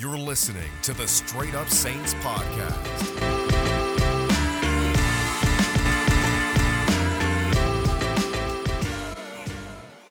You're 0.00 0.16
listening 0.16 0.70
to 0.82 0.94
the 0.94 1.08
Straight 1.08 1.56
Up 1.56 1.68
Saints 1.68 2.14
podcast. 2.14 3.18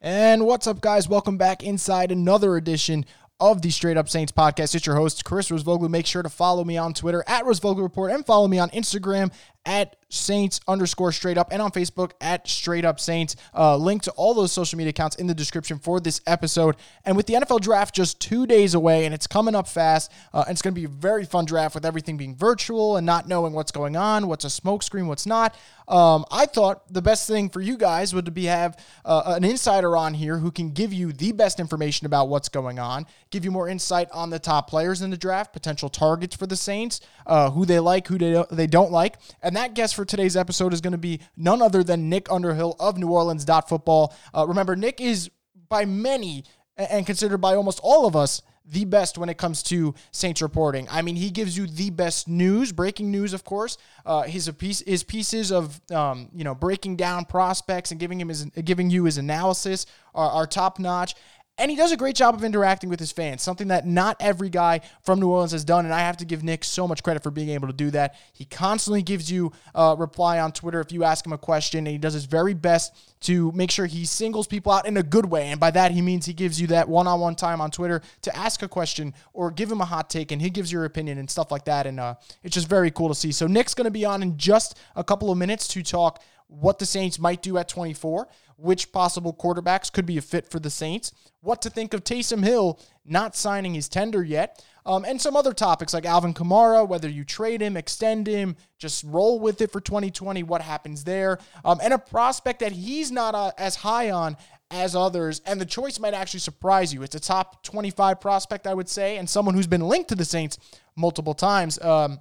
And 0.02 0.44
what's 0.44 0.66
up, 0.66 0.82
guys? 0.82 1.08
Welcome 1.08 1.38
back 1.38 1.62
inside 1.62 2.12
another 2.12 2.58
edition 2.58 3.06
of 3.40 3.62
the 3.62 3.70
Straight 3.70 3.96
Up 3.96 4.10
Saints 4.10 4.30
podcast. 4.30 4.74
It's 4.74 4.84
your 4.84 4.96
host, 4.96 5.24
Chris 5.24 5.48
Rosvoglou. 5.48 5.88
Make 5.88 6.04
sure 6.04 6.22
to 6.22 6.28
follow 6.28 6.64
me 6.64 6.76
on 6.76 6.92
Twitter 6.92 7.24
at 7.26 7.44
Rosvoglou 7.44 7.80
Report 7.80 8.10
and 8.10 8.26
follow 8.26 8.46
me 8.46 8.58
on 8.58 8.68
Instagram 8.70 9.32
at 9.64 9.96
Saints 10.10 10.60
underscore 10.66 11.12
straight 11.12 11.36
up 11.36 11.48
and 11.50 11.60
on 11.60 11.70
Facebook 11.70 12.12
at 12.20 12.48
Straight 12.48 12.84
Up 12.84 12.98
Saints. 12.98 13.36
Uh, 13.54 13.76
link 13.76 14.02
to 14.02 14.10
all 14.12 14.34
those 14.34 14.52
social 14.52 14.76
media 14.76 14.90
accounts 14.90 15.16
in 15.16 15.26
the 15.26 15.34
description 15.34 15.78
for 15.78 16.00
this 16.00 16.20
episode. 16.26 16.76
And 17.04 17.16
with 17.16 17.26
the 17.26 17.34
NFL 17.34 17.60
draft 17.60 17.94
just 17.94 18.20
two 18.20 18.46
days 18.46 18.74
away 18.74 19.04
and 19.04 19.14
it's 19.14 19.26
coming 19.26 19.54
up 19.54 19.68
fast, 19.68 20.10
uh, 20.32 20.44
and 20.46 20.54
it's 20.54 20.62
going 20.62 20.74
to 20.74 20.80
be 20.80 20.86
a 20.86 20.88
very 20.88 21.24
fun 21.24 21.44
draft 21.44 21.74
with 21.74 21.84
everything 21.84 22.16
being 22.16 22.34
virtual 22.34 22.96
and 22.96 23.04
not 23.04 23.28
knowing 23.28 23.52
what's 23.52 23.72
going 23.72 23.96
on, 23.96 24.28
what's 24.28 24.44
a 24.44 24.48
smokescreen, 24.48 25.06
what's 25.06 25.26
not. 25.26 25.56
Um, 25.88 26.26
I 26.30 26.44
thought 26.46 26.92
the 26.92 27.00
best 27.00 27.26
thing 27.26 27.48
for 27.48 27.60
you 27.60 27.78
guys 27.78 28.14
would 28.14 28.32
be 28.34 28.44
have 28.44 28.78
uh, 29.04 29.22
an 29.26 29.44
insider 29.44 29.96
on 29.96 30.14
here 30.14 30.38
who 30.38 30.50
can 30.50 30.70
give 30.70 30.92
you 30.92 31.12
the 31.12 31.32
best 31.32 31.58
information 31.58 32.06
about 32.06 32.28
what's 32.28 32.50
going 32.50 32.78
on, 32.78 33.06
give 33.30 33.44
you 33.44 33.50
more 33.50 33.68
insight 33.68 34.08
on 34.12 34.28
the 34.28 34.38
top 34.38 34.68
players 34.68 35.00
in 35.00 35.10
the 35.10 35.16
draft, 35.16 35.52
potential 35.52 35.88
targets 35.88 36.36
for 36.36 36.46
the 36.46 36.56
Saints, 36.56 37.00
uh, 37.26 37.50
who 37.50 37.64
they 37.64 37.78
like, 37.78 38.06
who 38.06 38.18
they, 38.18 38.44
they 38.50 38.66
don't 38.66 38.92
like, 38.92 39.16
and 39.42 39.56
that 39.56 39.74
guest 39.74 39.94
for 39.98 40.04
today's 40.04 40.36
episode 40.36 40.72
is 40.72 40.80
going 40.80 40.92
to 40.92 40.96
be 40.96 41.18
none 41.36 41.60
other 41.60 41.82
than 41.82 42.08
Nick 42.08 42.30
Underhill 42.30 42.76
of 42.78 42.98
New 42.98 43.08
Orleans 43.08 43.44
dot 43.44 43.68
Football. 43.68 44.14
Uh, 44.32 44.46
remember, 44.46 44.76
Nick 44.76 45.00
is 45.00 45.28
by 45.68 45.86
many 45.86 46.44
and 46.76 47.04
considered 47.04 47.38
by 47.38 47.56
almost 47.56 47.80
all 47.82 48.06
of 48.06 48.14
us 48.14 48.40
the 48.64 48.84
best 48.84 49.18
when 49.18 49.28
it 49.28 49.38
comes 49.38 49.60
to 49.64 49.94
Saints 50.12 50.40
reporting. 50.40 50.86
I 50.88 51.02
mean, 51.02 51.16
he 51.16 51.30
gives 51.30 51.56
you 51.56 51.66
the 51.66 51.90
best 51.90 52.28
news, 52.28 52.70
breaking 52.70 53.10
news, 53.10 53.32
of 53.32 53.42
course. 53.42 53.76
Uh, 54.06 54.22
his 54.22 54.48
piece, 54.50 54.80
his 54.86 55.02
pieces 55.02 55.50
of 55.50 55.80
um, 55.90 56.28
you 56.32 56.44
know 56.44 56.54
breaking 56.54 56.94
down 56.94 57.24
prospects 57.24 57.90
and 57.90 57.98
giving 57.98 58.20
him 58.20 58.28
his 58.28 58.44
giving 58.44 58.90
you 58.90 59.04
his 59.04 59.18
analysis 59.18 59.84
are, 60.14 60.30
are 60.30 60.46
top 60.46 60.78
notch. 60.78 61.16
And 61.58 61.72
he 61.72 61.76
does 61.76 61.90
a 61.90 61.96
great 61.96 62.14
job 62.14 62.36
of 62.36 62.44
interacting 62.44 62.88
with 62.88 63.00
his 63.00 63.10
fans, 63.10 63.42
something 63.42 63.68
that 63.68 63.84
not 63.84 64.16
every 64.20 64.48
guy 64.48 64.80
from 65.02 65.18
New 65.18 65.28
Orleans 65.28 65.50
has 65.50 65.64
done. 65.64 65.84
And 65.84 65.92
I 65.92 66.00
have 66.00 66.16
to 66.18 66.24
give 66.24 66.44
Nick 66.44 66.62
so 66.62 66.86
much 66.86 67.02
credit 67.02 67.22
for 67.24 67.32
being 67.32 67.48
able 67.48 67.66
to 67.66 67.74
do 67.74 67.90
that. 67.90 68.14
He 68.32 68.44
constantly 68.44 69.02
gives 69.02 69.30
you 69.30 69.52
a 69.74 69.96
reply 69.98 70.38
on 70.38 70.52
Twitter 70.52 70.80
if 70.80 70.92
you 70.92 71.02
ask 71.02 71.26
him 71.26 71.32
a 71.32 71.38
question, 71.38 71.78
and 71.78 71.88
he 71.88 71.98
does 71.98 72.14
his 72.14 72.26
very 72.26 72.54
best 72.54 72.94
to 73.20 73.50
make 73.52 73.72
sure 73.72 73.86
he 73.86 74.04
singles 74.04 74.46
people 74.46 74.70
out 74.70 74.86
in 74.86 74.96
a 74.96 75.02
good 75.02 75.26
way. 75.26 75.48
And 75.48 75.58
by 75.58 75.72
that, 75.72 75.90
he 75.90 76.00
means 76.00 76.26
he 76.26 76.32
gives 76.32 76.60
you 76.60 76.68
that 76.68 76.88
one 76.88 77.08
on 77.08 77.18
one 77.18 77.34
time 77.34 77.60
on 77.60 77.72
Twitter 77.72 78.00
to 78.22 78.36
ask 78.36 78.62
a 78.62 78.68
question 78.68 79.12
or 79.32 79.50
give 79.50 79.70
him 79.70 79.80
a 79.80 79.84
hot 79.84 80.08
take, 80.08 80.30
and 80.30 80.40
he 80.40 80.50
gives 80.50 80.70
your 80.70 80.84
opinion 80.84 81.18
and 81.18 81.28
stuff 81.28 81.50
like 81.50 81.64
that. 81.64 81.86
And 81.86 81.98
uh, 81.98 82.14
it's 82.44 82.54
just 82.54 82.68
very 82.68 82.92
cool 82.92 83.08
to 83.08 83.14
see. 83.16 83.32
So, 83.32 83.48
Nick's 83.48 83.74
going 83.74 83.86
to 83.86 83.90
be 83.90 84.04
on 84.04 84.22
in 84.22 84.38
just 84.38 84.78
a 84.94 85.02
couple 85.02 85.32
of 85.32 85.38
minutes 85.38 85.66
to 85.68 85.82
talk 85.82 86.22
what 86.48 86.78
the 86.78 86.86
Saints 86.86 87.18
might 87.18 87.42
do 87.42 87.58
at 87.58 87.68
24, 87.68 88.28
which 88.56 88.90
possible 88.90 89.32
quarterbacks 89.32 89.92
could 89.92 90.06
be 90.06 90.18
a 90.18 90.22
fit 90.22 90.50
for 90.50 90.58
the 90.58 90.70
Saints, 90.70 91.12
what 91.40 91.62
to 91.62 91.70
think 91.70 91.94
of 91.94 92.02
Taysom 92.02 92.44
Hill 92.44 92.80
not 93.04 93.36
signing 93.36 93.74
his 93.74 93.88
tender 93.88 94.22
yet, 94.22 94.64
um, 94.84 95.04
and 95.04 95.20
some 95.20 95.36
other 95.36 95.52
topics 95.52 95.92
like 95.92 96.06
Alvin 96.06 96.34
Kamara, 96.34 96.86
whether 96.86 97.08
you 97.08 97.22
trade 97.24 97.60
him, 97.60 97.76
extend 97.76 98.26
him, 98.26 98.56
just 98.78 99.04
roll 99.04 99.38
with 99.38 99.60
it 99.60 99.70
for 99.70 99.80
2020, 99.80 100.42
what 100.42 100.62
happens 100.62 101.04
there, 101.04 101.38
um, 101.64 101.78
and 101.82 101.92
a 101.92 101.98
prospect 101.98 102.60
that 102.60 102.72
he's 102.72 103.12
not 103.12 103.34
uh, 103.34 103.52
as 103.58 103.76
high 103.76 104.10
on 104.10 104.36
as 104.70 104.96
others, 104.96 105.40
and 105.46 105.60
the 105.60 105.66
choice 105.66 105.98
might 105.98 106.14
actually 106.14 106.40
surprise 106.40 106.92
you. 106.92 107.02
It's 107.02 107.14
a 107.14 107.20
top 107.20 107.62
25 107.62 108.20
prospect, 108.20 108.66
I 108.66 108.74
would 108.74 108.88
say, 108.88 109.16
and 109.16 109.28
someone 109.28 109.54
who's 109.54 109.66
been 109.66 109.82
linked 109.82 110.08
to 110.10 110.14
the 110.14 110.24
Saints 110.24 110.58
multiple 110.96 111.34
times. 111.34 111.80
Um, 111.80 112.20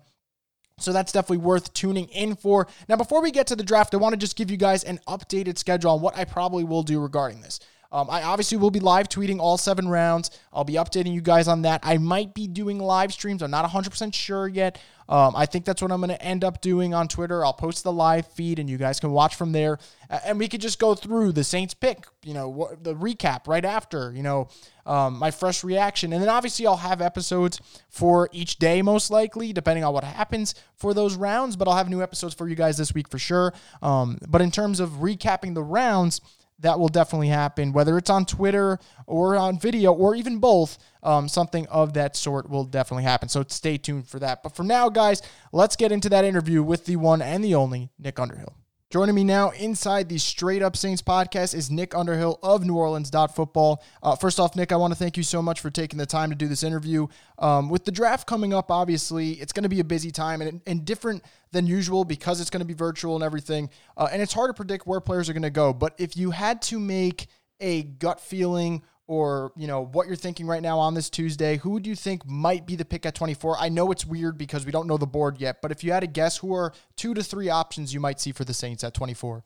so 0.79 0.93
that's 0.93 1.11
definitely 1.11 1.37
worth 1.37 1.73
tuning 1.73 2.07
in 2.09 2.35
for. 2.35 2.67
Now, 2.87 2.95
before 2.95 3.21
we 3.21 3.31
get 3.31 3.47
to 3.47 3.55
the 3.55 3.63
draft, 3.63 3.93
I 3.93 3.97
want 3.97 4.13
to 4.13 4.17
just 4.17 4.35
give 4.35 4.51
you 4.51 4.57
guys 4.57 4.83
an 4.83 4.99
updated 5.07 5.57
schedule 5.57 5.91
on 5.91 6.01
what 6.01 6.17
I 6.17 6.25
probably 6.25 6.63
will 6.63 6.83
do 6.83 6.99
regarding 6.99 7.41
this. 7.41 7.59
Um, 7.91 8.09
I 8.09 8.23
obviously 8.23 8.57
will 8.57 8.71
be 8.71 8.79
live 8.79 9.09
tweeting 9.09 9.39
all 9.39 9.57
seven 9.57 9.87
rounds. 9.87 10.31
I'll 10.51 10.63
be 10.63 10.73
updating 10.73 11.13
you 11.13 11.21
guys 11.21 11.47
on 11.47 11.63
that. 11.63 11.81
I 11.83 11.97
might 11.97 12.33
be 12.33 12.47
doing 12.47 12.79
live 12.79 13.13
streams. 13.13 13.41
I'm 13.41 13.51
not 13.51 13.69
100% 13.69 14.13
sure 14.13 14.47
yet. 14.47 14.79
Um, 15.09 15.35
I 15.35 15.45
think 15.45 15.63
that's 15.63 15.81
what 15.81 15.91
I'm 15.91 16.01
going 16.01 16.09
to 16.09 16.21
end 16.21 16.43
up 16.43 16.59
doing 16.59 16.93
on 16.93 17.07
Twitter. 17.07 17.45
I'll 17.45 17.53
post 17.53 17.83
the 17.83 17.93
live 17.93 18.27
feed 18.27 18.59
and 18.59 18.69
you 18.69 18.77
guys 18.77 18.99
can 18.99 19.11
watch 19.11 19.35
from 19.35 19.53
there. 19.53 19.79
And 20.09 20.37
we 20.37 20.49
could 20.49 20.59
just 20.59 20.79
go 20.79 20.95
through 20.95 21.31
the 21.31 21.43
Saints 21.43 21.73
pick, 21.73 22.05
you 22.23 22.33
know, 22.33 22.75
the 22.81 22.93
recap 22.93 23.47
right 23.47 23.63
after, 23.63 24.11
you 24.13 24.23
know, 24.23 24.49
um, 24.85 25.17
my 25.17 25.31
fresh 25.31 25.63
reaction. 25.63 26.11
And 26.11 26.21
then 26.21 26.29
obviously 26.29 26.67
I'll 26.67 26.77
have 26.77 27.01
episodes 27.01 27.59
for 27.89 28.29
each 28.33 28.57
day, 28.57 28.81
most 28.81 29.09
likely, 29.09 29.53
depending 29.53 29.83
on 29.83 29.93
what 29.93 30.03
happens 30.03 30.55
for 30.75 30.93
those 30.93 31.15
rounds. 31.15 31.55
But 31.55 31.69
I'll 31.69 31.77
have 31.77 31.89
new 31.89 32.01
episodes 32.01 32.33
for 32.33 32.47
you 32.49 32.55
guys 32.55 32.77
this 32.77 32.93
week 32.93 33.07
for 33.07 33.19
sure. 33.19 33.53
Um, 33.81 34.17
but 34.27 34.41
in 34.41 34.51
terms 34.51 34.81
of 34.81 34.89
recapping 34.91 35.53
the 35.53 35.63
rounds, 35.63 36.19
that 36.59 36.79
will 36.79 36.87
definitely 36.87 37.27
happen, 37.27 37.71
whether 37.71 37.97
it's 37.97 38.09
on 38.09 38.25
Twitter 38.25 38.79
or 39.05 39.35
on 39.35 39.59
video 39.59 39.93
or 39.93 40.15
even 40.15 40.39
both. 40.39 40.77
Um, 41.03 41.29
something 41.29 41.67
of 41.67 41.93
that 41.93 42.15
sort 42.15 42.49
will 42.49 42.65
definitely 42.65 43.03
happen. 43.03 43.29
So 43.29 43.43
stay 43.47 43.77
tuned 43.77 44.07
for 44.07 44.19
that. 44.19 44.43
But 44.43 44.55
for 44.55 44.63
now, 44.63 44.89
guys, 44.89 45.21
let's 45.51 45.75
get 45.75 45.91
into 45.91 46.09
that 46.09 46.25
interview 46.25 46.63
with 46.63 46.85
the 46.85 46.95
one 46.95 47.21
and 47.21 47.43
the 47.43 47.55
only 47.55 47.89
Nick 47.99 48.19
Underhill. 48.19 48.55
Joining 48.89 49.15
me 49.15 49.25
now 49.25 49.49
inside 49.49 50.07
the 50.07 50.17
Straight 50.17 50.61
Up 50.61 50.77
Saints 50.77 51.01
podcast 51.01 51.53
is 51.53 51.69
Nick 51.69 51.93
Underhill 51.93 52.39
of 52.41 52.65
New 52.65 52.77
Orleans 52.77 53.11
Football. 53.35 53.83
Uh, 54.01 54.15
first 54.15 54.39
off, 54.39 54.55
Nick, 54.55 54.71
I 54.71 54.77
want 54.77 54.93
to 54.93 54.97
thank 54.97 55.17
you 55.17 55.23
so 55.23 55.41
much 55.41 55.59
for 55.59 55.69
taking 55.69 55.99
the 55.99 56.05
time 56.05 56.29
to 56.29 56.37
do 56.37 56.47
this 56.47 56.63
interview. 56.63 57.07
Um, 57.37 57.67
with 57.67 57.83
the 57.83 57.91
draft 57.91 58.25
coming 58.27 58.53
up, 58.53 58.71
obviously, 58.71 59.31
it's 59.31 59.51
going 59.51 59.63
to 59.63 59.69
be 59.69 59.81
a 59.81 59.83
busy 59.83 60.09
time 60.09 60.41
and, 60.41 60.61
and 60.65 60.85
different 60.85 61.25
than 61.51 61.67
usual 61.67 62.05
because 62.05 62.39
it's 62.39 62.49
going 62.49 62.61
to 62.61 62.65
be 62.65 62.73
virtual 62.73 63.15
and 63.15 63.25
everything. 63.25 63.69
Uh, 63.97 64.07
and 64.09 64.21
it's 64.21 64.31
hard 64.31 64.47
to 64.49 64.53
predict 64.53 64.87
where 64.87 65.01
players 65.01 65.27
are 65.27 65.33
going 65.33 65.43
to 65.43 65.49
go. 65.49 65.73
But 65.73 65.93
if 65.97 66.15
you 66.15 66.31
had 66.31 66.61
to 66.63 66.79
make 66.79 67.27
a 67.59 67.83
gut 67.83 68.21
feeling 68.21 68.83
or 69.07 69.51
you 69.55 69.67
know 69.67 69.85
what 69.85 70.07
you're 70.07 70.15
thinking 70.15 70.45
right 70.45 70.61
now 70.61 70.77
on 70.77 70.93
this 70.93 71.09
Tuesday, 71.09 71.57
who 71.57 71.79
do 71.79 71.89
you 71.89 71.95
think 71.95 72.25
might 72.25 72.65
be 72.65 72.75
the 72.75 72.85
pick 72.85 73.05
at 73.05 73.15
24? 73.15 73.57
I 73.57 73.69
know 73.69 73.91
it's 73.91 74.05
weird 74.05 74.37
because 74.37 74.65
we 74.65 74.71
don't 74.71 74.87
know 74.87 74.97
the 74.97 75.07
board 75.07 75.39
yet, 75.39 75.61
but 75.61 75.71
if 75.71 75.83
you 75.83 75.91
had 75.91 76.01
to 76.01 76.07
guess, 76.07 76.37
who 76.37 76.53
are 76.53 76.73
two 76.95 77.13
to 77.13 77.23
three 77.23 77.49
options 77.49 77.93
you 77.93 77.99
might 77.99 78.19
see 78.19 78.31
for 78.31 78.43
the 78.43 78.53
Saints 78.53 78.83
at 78.83 78.93
24? 78.93 79.43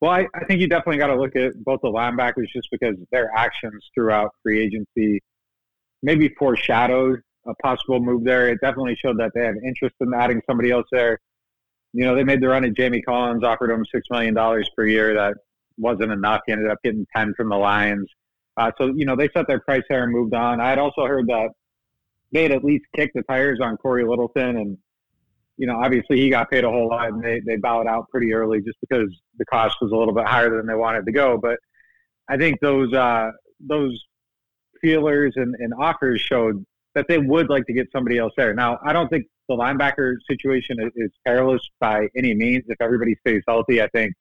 Well, 0.00 0.10
I, 0.10 0.26
I 0.34 0.44
think 0.44 0.60
you 0.60 0.68
definitely 0.68 0.98
got 0.98 1.08
to 1.08 1.20
look 1.20 1.36
at 1.36 1.52
both 1.64 1.80
the 1.82 1.88
linebackers 1.88 2.46
just 2.52 2.68
because 2.70 2.94
their 3.10 3.30
actions 3.36 3.84
throughout 3.94 4.30
free 4.42 4.60
agency 4.60 5.20
maybe 6.02 6.28
foreshadowed 6.38 7.20
a 7.46 7.54
possible 7.62 8.00
move 8.00 8.24
there. 8.24 8.48
It 8.48 8.60
definitely 8.60 8.96
showed 8.96 9.18
that 9.18 9.32
they 9.34 9.44
have 9.44 9.56
interest 9.64 9.96
in 10.00 10.12
adding 10.14 10.40
somebody 10.46 10.70
else 10.70 10.86
there. 10.92 11.18
You 11.92 12.04
know, 12.04 12.14
they 12.14 12.22
made 12.22 12.40
the 12.40 12.48
run 12.48 12.64
at 12.64 12.76
Jamie 12.76 13.02
Collins, 13.02 13.42
offered 13.42 13.70
him 13.70 13.84
$6 13.94 14.02
million 14.10 14.64
per 14.76 14.86
year. 14.86 15.14
That 15.14 15.34
wasn't 15.78 16.12
enough. 16.12 16.40
He 16.46 16.52
ended 16.52 16.70
up 16.70 16.78
getting 16.82 17.06
10 17.14 17.34
from 17.36 17.48
the 17.48 17.56
Lions. 17.56 18.08
Uh, 18.56 18.70
so, 18.78 18.92
you 18.96 19.04
know, 19.04 19.16
they 19.16 19.28
set 19.34 19.46
their 19.46 19.60
price 19.60 19.84
there 19.88 20.02
and 20.02 20.12
moved 20.12 20.34
on. 20.34 20.60
I 20.60 20.70
had 20.70 20.78
also 20.78 21.06
heard 21.06 21.26
that 21.28 21.50
they 22.32 22.42
had 22.42 22.52
at 22.52 22.64
least 22.64 22.84
kicked 22.94 23.14
the 23.14 23.22
tires 23.22 23.60
on 23.62 23.76
Cory 23.76 24.04
Littleton. 24.04 24.56
And, 24.56 24.78
you 25.56 25.66
know, 25.66 25.78
obviously 25.78 26.18
he 26.20 26.28
got 26.28 26.50
paid 26.50 26.64
a 26.64 26.70
whole 26.70 26.88
lot 26.88 27.08
and 27.08 27.22
they, 27.22 27.40
they 27.46 27.56
bowed 27.56 27.86
out 27.86 28.08
pretty 28.10 28.34
early 28.34 28.60
just 28.60 28.78
because 28.80 29.08
the 29.38 29.44
cost 29.46 29.76
was 29.80 29.92
a 29.92 29.96
little 29.96 30.14
bit 30.14 30.26
higher 30.26 30.50
than 30.50 30.66
they 30.66 30.74
wanted 30.74 31.06
to 31.06 31.12
go. 31.12 31.38
But 31.40 31.58
I 32.28 32.36
think 32.36 32.60
those, 32.60 32.92
uh, 32.92 33.30
those 33.60 33.98
feelers 34.80 35.32
and, 35.36 35.54
and 35.58 35.72
offers 35.74 36.20
showed 36.20 36.64
that 36.94 37.06
they 37.08 37.18
would 37.18 37.48
like 37.48 37.64
to 37.66 37.72
get 37.72 37.86
somebody 37.92 38.18
else 38.18 38.32
there. 38.36 38.54
Now, 38.54 38.78
I 38.84 38.92
don't 38.92 39.08
think 39.08 39.26
the 39.48 39.54
linebacker 39.54 40.14
situation 40.28 40.76
is, 40.80 40.90
is 40.96 41.10
perilous 41.24 41.62
by 41.80 42.08
any 42.16 42.34
means. 42.34 42.64
If 42.68 42.80
everybody 42.80 43.14
stays 43.20 43.42
healthy, 43.46 43.80
I 43.80 43.88
think 43.88 44.14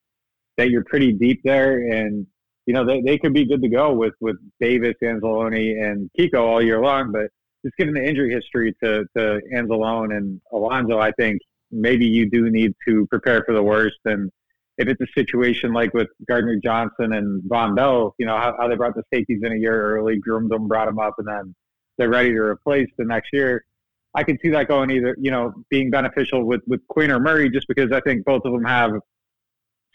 that 0.58 0.70
you're 0.70 0.84
pretty 0.84 1.14
deep 1.14 1.42
there, 1.44 1.80
and 1.80 2.26
you 2.66 2.74
know 2.74 2.86
they, 2.86 3.02
they 3.02 3.18
could 3.18 3.34
be 3.34 3.46
good 3.46 3.62
to 3.62 3.70
go 3.70 3.94
with 3.94 4.14
with 4.20 4.38
Davis, 4.60 4.96
Anzalone, 5.04 5.84
and 5.84 6.10
Kiko 6.18 6.42
all 6.42 6.62
year 6.62 6.80
long. 6.82 7.12
But 7.12 7.30
just 7.64 7.78
given 7.78 7.94
the 7.94 8.04
injury 8.04 8.32
history 8.32 8.76
to 8.84 9.06
to 9.16 9.42
Anzalone 9.54 10.16
and 10.16 10.42
Alonso, 10.52 11.00
I 11.00 11.12
think 11.12 11.40
maybe 11.72 12.06
you 12.06 12.30
do 12.30 12.50
need 12.50 12.74
to 12.88 13.06
prepare 13.08 13.44
for 13.44 13.54
the 13.54 13.64
worst. 13.64 13.98
And 14.06 14.32
if 14.78 14.88
it's 14.88 15.02
a 15.02 15.08
situation 15.14 15.74
like 15.74 15.94
with 15.94 16.08
Gardner 16.28 16.58
Johnson 16.64 17.14
and 17.14 17.44
Vonn 17.44 17.76
Bell, 17.76 18.16
you 18.18 18.26
know 18.26 18.38
how, 18.38 18.56
how 18.60 18.68
they 18.68 18.76
brought 18.76 18.96
the 18.96 19.04
safeties 19.14 19.42
in 19.44 19.52
a 19.52 19.58
year 19.58 19.98
early, 19.98 20.18
groomed 20.18 20.52
them, 20.52 20.68
brought 20.68 20.86
them 20.86 21.00
up, 21.00 21.16
and 21.18 21.28
then 21.28 21.56
they're 21.98 22.10
ready 22.10 22.30
to 22.30 22.40
replace 22.40 22.90
the 22.98 23.06
next 23.06 23.30
year. 23.34 23.66
I 24.14 24.24
can 24.24 24.38
see 24.42 24.50
that 24.50 24.68
going 24.68 24.90
either, 24.90 25.16
you 25.20 25.32
know, 25.32 25.54
being 25.70 25.90
beneficial 25.90 26.44
with 26.44 26.62
with 26.68 26.86
Queen 26.88 27.12
or 27.12 27.20
Murray, 27.20 27.50
just 27.50 27.68
because 27.68 27.92
I 27.92 28.02
think 28.02 28.26
both 28.26 28.44
of 28.46 28.54
them 28.54 28.64
have 28.64 28.92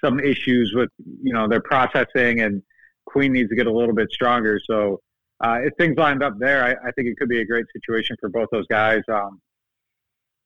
some 0.04 0.20
issues 0.20 0.72
with 0.74 0.90
you 1.22 1.32
know 1.32 1.48
their 1.48 1.60
processing, 1.60 2.40
and 2.40 2.62
Queen 3.06 3.32
needs 3.32 3.50
to 3.50 3.56
get 3.56 3.66
a 3.66 3.72
little 3.72 3.94
bit 3.94 4.10
stronger. 4.10 4.60
So 4.64 5.00
uh, 5.42 5.58
if 5.62 5.74
things 5.76 5.96
lined 5.96 6.22
up 6.22 6.38
there, 6.38 6.64
I, 6.64 6.88
I, 6.88 6.92
think 6.92 7.08
it 7.08 7.16
could 7.18 7.28
be 7.28 7.40
a 7.40 7.44
great 7.44 7.66
situation 7.72 8.16
for 8.20 8.28
both 8.28 8.48
those 8.52 8.66
guys. 8.68 9.02
Um, 9.12 9.40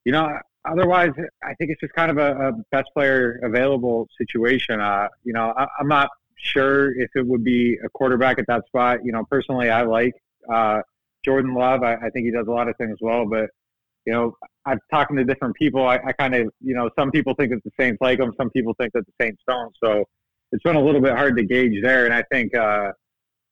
you 0.05 0.13
know, 0.13 0.39
otherwise, 0.65 1.11
I 1.45 1.55
think 1.55 1.71
it's 1.71 1.81
just 1.81 1.93
kind 1.93 2.11
of 2.11 2.19
a, 2.19 2.49
a 2.49 2.53
best 2.73 2.89
player 2.95 3.41
available 3.43 4.09
situation. 4.17 4.81
Uh, 4.81 5.09
you 5.23 5.33
know, 5.35 5.53
I, 5.57 5.67
am 5.81 5.89
not 5.89 6.09
sure 6.37 6.99
if 6.99 7.11
it 7.15 7.27
would 7.27 7.45
be 7.45 7.79
a 7.85 7.89
quarterback 7.91 8.39
at 8.39 8.47
that 8.47 8.67
spot. 8.67 9.05
You 9.05 9.13
know, 9.13 9.25
personally, 9.31 9.69
I 9.69 9.83
like 9.83 10.15
uh, 10.53 10.81
Jordan 11.25 11.55
Love, 11.55 11.83
I, 11.83 11.95
I 11.97 12.11
think 12.11 12.25
he 12.25 12.31
does 12.31 12.47
a 12.47 12.53
lot 12.53 12.69
of 12.69 12.77
things 12.77 12.99
well, 13.01 13.27
but 13.27 13.51
you 14.07 14.13
know, 14.13 14.33
I've 14.65 14.79
talking 14.91 15.17
to 15.17 15.25
different 15.25 15.57
people. 15.57 15.87
I, 15.87 15.97
I 15.97 16.13
kind 16.13 16.35
of, 16.35 16.49
you 16.61 16.75
know, 16.75 16.89
some 16.99 17.11
people 17.11 17.35
think 17.35 17.51
that 17.51 17.61
the 17.65 17.97
like 18.01 18.21
him, 18.21 18.33
some 18.39 18.51
people 18.51 18.75
think 18.81 18.93
that 18.95 19.05
the 19.07 19.13
Saints 19.21 19.43
don't. 19.49 19.75
So 19.83 20.05
it's 20.53 20.63
been 20.63 20.77
a 20.77 20.83
little 20.83 21.01
bit 21.01 21.13
hard 21.13 21.37
to 21.37 21.43
gauge 21.43 21.83
there. 21.83 22.05
And 22.05 22.15
I 22.15 22.23
think, 22.31 22.55
uh, 22.55 22.93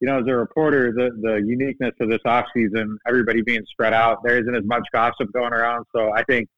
you 0.00 0.08
know, 0.08 0.20
as 0.20 0.26
a 0.28 0.34
reporter, 0.34 0.92
the 0.92 1.10
the 1.20 1.36
uniqueness 1.46 1.94
of 2.00 2.08
this 2.08 2.20
offseason, 2.26 2.96
everybody 3.06 3.42
being 3.42 3.62
spread 3.70 3.92
out, 3.92 4.18
there 4.24 4.38
isn't 4.40 4.54
as 4.54 4.64
much 4.64 4.86
gossip 4.92 5.32
going 5.32 5.52
around. 5.52 5.86
So 5.94 6.12
I 6.14 6.22
think, 6.24 6.48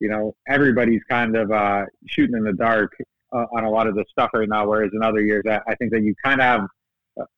you 0.00 0.08
know, 0.08 0.34
everybody's 0.48 1.02
kind 1.08 1.36
of 1.36 1.50
uh, 1.50 1.84
shooting 2.08 2.36
in 2.36 2.44
the 2.44 2.52
dark 2.52 2.92
uh, 3.32 3.44
on 3.52 3.64
a 3.64 3.70
lot 3.70 3.86
of 3.86 3.94
this 3.94 4.06
stuff 4.10 4.30
right 4.34 4.48
now. 4.48 4.66
Whereas 4.66 4.90
in 4.94 5.02
other 5.02 5.20
years, 5.20 5.44
I, 5.48 5.60
I 5.68 5.74
think 5.76 5.92
that 5.92 6.02
you 6.02 6.14
kind 6.24 6.40
of 6.40 6.44
have 6.44 6.60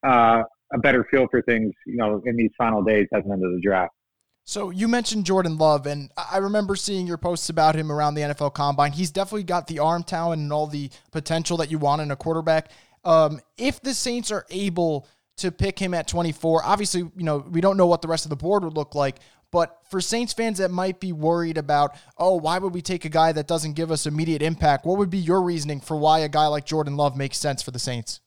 uh, 0.04 0.42
a 0.72 0.78
better 0.78 1.06
feel 1.10 1.26
for 1.30 1.42
things, 1.42 1.72
you 1.86 1.96
know, 1.96 2.22
in 2.24 2.36
these 2.36 2.50
final 2.56 2.82
days 2.82 3.06
heading 3.12 3.32
into 3.32 3.50
the 3.54 3.60
draft. 3.62 3.92
So 4.50 4.70
you 4.70 4.88
mentioned 4.88 5.26
Jordan 5.26 5.58
Love, 5.58 5.86
and 5.86 6.10
I 6.16 6.38
remember 6.38 6.74
seeing 6.74 7.06
your 7.06 7.18
posts 7.18 7.50
about 7.50 7.76
him 7.76 7.92
around 7.92 8.14
the 8.14 8.22
NFL 8.22 8.52
Combine. 8.52 8.90
He's 8.90 9.12
definitely 9.12 9.44
got 9.44 9.68
the 9.68 9.78
arm 9.78 10.02
talent 10.02 10.42
and 10.42 10.52
all 10.52 10.66
the 10.66 10.90
potential 11.12 11.56
that 11.58 11.70
you 11.70 11.78
want 11.78 12.02
in 12.02 12.10
a 12.10 12.16
quarterback. 12.16 12.72
Um, 13.04 13.38
if 13.56 13.80
the 13.80 13.94
Saints 13.94 14.32
are 14.32 14.44
able 14.50 15.06
to 15.36 15.52
pick 15.52 15.78
him 15.78 15.94
at 15.94 16.08
24, 16.08 16.64
obviously, 16.64 17.02
you 17.02 17.22
know 17.22 17.46
we 17.48 17.60
don't 17.60 17.76
know 17.76 17.86
what 17.86 18.02
the 18.02 18.08
rest 18.08 18.24
of 18.24 18.30
the 18.30 18.34
board 18.34 18.64
would 18.64 18.74
look 18.74 18.96
like. 18.96 19.18
But 19.52 19.78
for 19.88 20.00
Saints 20.00 20.32
fans 20.32 20.58
that 20.58 20.72
might 20.72 20.98
be 20.98 21.12
worried 21.12 21.56
about, 21.56 21.96
oh, 22.18 22.34
why 22.34 22.58
would 22.58 22.74
we 22.74 22.82
take 22.82 23.04
a 23.04 23.08
guy 23.08 23.30
that 23.30 23.46
doesn't 23.46 23.74
give 23.74 23.92
us 23.92 24.04
immediate 24.04 24.42
impact? 24.42 24.84
What 24.84 24.98
would 24.98 25.10
be 25.10 25.18
your 25.18 25.42
reasoning 25.42 25.80
for 25.80 25.96
why 25.96 26.20
a 26.20 26.28
guy 26.28 26.48
like 26.48 26.66
Jordan 26.66 26.96
Love 26.96 27.16
makes 27.16 27.38
sense 27.38 27.62
for 27.62 27.70
the 27.70 27.78
Saints? 27.78 28.20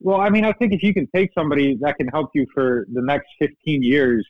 Well, 0.00 0.20
I 0.20 0.30
mean, 0.30 0.44
I 0.44 0.52
think 0.52 0.72
if 0.72 0.82
you 0.82 0.92
can 0.92 1.06
take 1.14 1.30
somebody 1.32 1.78
that 1.80 1.96
can 1.96 2.08
help 2.08 2.30
you 2.34 2.44
for 2.52 2.88
the 2.92 3.02
next 3.02 3.28
15 3.38 3.84
years 3.84 4.26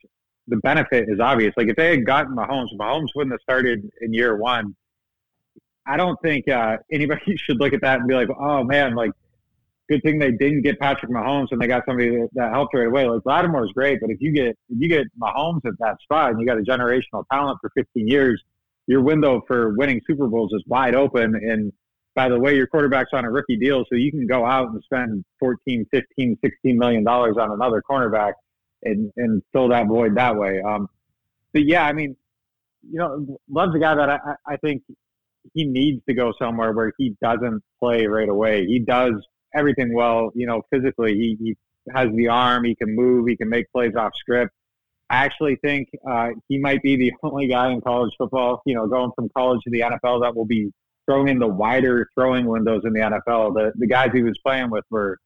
the 0.51 0.57
benefit 0.59 1.09
is 1.09 1.21
obvious. 1.21 1.55
Like 1.57 1.69
if 1.69 1.77
they 1.77 1.91
had 1.91 2.05
gotten 2.05 2.37
Mahomes, 2.37 2.77
Mahomes 2.77 3.09
wouldn't 3.15 3.33
have 3.33 3.41
started 3.41 3.91
in 4.01 4.13
year 4.13 4.37
one. 4.37 4.75
I 5.87 5.97
don't 5.97 6.21
think 6.23 6.49
uh, 6.49 6.77
anybody 6.93 7.37
should 7.37 7.59
look 7.59 7.73
at 7.73 7.81
that 7.81 8.01
and 8.01 8.09
be 8.09 8.15
like, 8.15 8.29
"Oh 8.39 8.63
man, 8.65 8.95
like 8.95 9.13
good 9.89 10.03
thing 10.03 10.19
they 10.19 10.33
didn't 10.33 10.63
get 10.63 10.79
Patrick 10.79 11.11
Mahomes 11.11 11.49
and 11.51 11.61
they 11.61 11.67
got 11.67 11.85
somebody 11.87 12.11
that, 12.11 12.29
that 12.35 12.53
helped 12.53 12.75
right 12.75 12.87
away." 12.87 13.07
Like 13.09 13.23
Lattimore 13.25 13.65
is 13.65 13.73
great, 13.73 14.01
but 14.01 14.11
if 14.11 14.21
you 14.21 14.33
get 14.33 14.49
if 14.69 14.79
you 14.79 14.89
get 14.89 15.07
Mahomes 15.19 15.65
at 15.65 15.79
that 15.79 16.01
spot 16.03 16.31
and 16.31 16.41
you 16.41 16.47
got 16.47 16.59
a 16.59 16.63
generational 16.63 17.25
talent 17.33 17.59
for 17.61 17.71
15 17.75 18.07
years, 18.07 18.43
your 18.87 19.03
window 19.03 19.43
for 19.47 19.75
winning 19.77 20.01
Super 20.07 20.27
Bowls 20.27 20.53
is 20.53 20.63
wide 20.67 20.95
open. 20.95 21.35
And 21.35 21.73
by 22.15 22.29
the 22.29 22.39
way, 22.39 22.57
your 22.57 22.67
quarterback's 22.67 23.11
on 23.13 23.25
a 23.25 23.31
rookie 23.31 23.57
deal, 23.57 23.85
so 23.89 23.95
you 23.95 24.11
can 24.11 24.27
go 24.27 24.45
out 24.45 24.71
and 24.71 24.83
spend 24.83 25.25
14, 25.39 25.87
15, 25.93 26.39
16 26.45 26.79
million 26.79 27.05
dollars 27.05 27.37
on 27.39 27.53
another 27.53 27.83
cornerback 27.89 28.33
and 28.83 29.13
and 29.17 29.43
fill 29.53 29.69
that 29.69 29.87
void 29.87 30.17
that 30.17 30.37
way. 30.37 30.61
Um, 30.61 30.89
but 31.53 31.65
yeah, 31.65 31.85
I 31.85 31.93
mean, 31.93 32.17
you 32.89 32.99
know, 32.99 33.39
Love's 33.49 33.75
a 33.75 33.79
guy 33.79 33.95
that 33.95 34.09
I, 34.11 34.19
I 34.47 34.57
think 34.59 34.83
he 35.55 35.65
needs 35.65 36.03
to 36.09 36.15
go 36.15 36.33
somewhere 36.39 36.73
where 36.73 36.93
he 36.99 37.17
doesn't 37.23 37.63
play 37.79 38.07
right 38.07 38.29
away. 38.29 38.67
He 38.67 38.79
does 38.79 39.15
everything 39.55 39.95
well, 39.95 40.31
you 40.35 40.47
know, 40.47 40.63
physically. 40.71 41.15
He, 41.15 41.37
he 41.41 41.57
has 41.95 42.09
the 42.15 42.29
arm, 42.29 42.65
he 42.65 42.75
can 42.75 42.95
move, 42.95 43.27
he 43.27 43.37
can 43.37 43.49
make 43.49 43.71
plays 43.73 43.95
off 43.97 44.13
script. 44.17 44.53
I 45.09 45.17
actually 45.17 45.57
think 45.57 45.89
uh, 46.09 46.29
he 46.49 46.59
might 46.59 46.83
be 46.83 46.97
the 46.97 47.13
only 47.23 47.49
guy 47.49 47.71
in 47.73 47.81
college 47.81 48.13
football, 48.17 48.63
you 48.65 48.75
know, 48.75 48.87
going 48.87 49.11
from 49.17 49.29
college 49.37 49.61
to 49.65 49.71
the 49.71 49.81
NFL 49.81 50.23
that 50.23 50.35
will 50.35 50.47
be 50.47 50.73
throwing 51.07 51.29
in 51.29 51.39
the 51.39 51.49
wider 51.49 52.09
throwing 52.15 52.47
windows 52.47 52.83
in 52.85 52.93
the 52.93 53.01
NFL. 53.01 53.55
The 53.55 53.73
the 53.77 53.87
guys 53.87 54.11
he 54.13 54.23
was 54.23 54.39
playing 54.45 54.71
with 54.71 54.85
were 54.91 55.19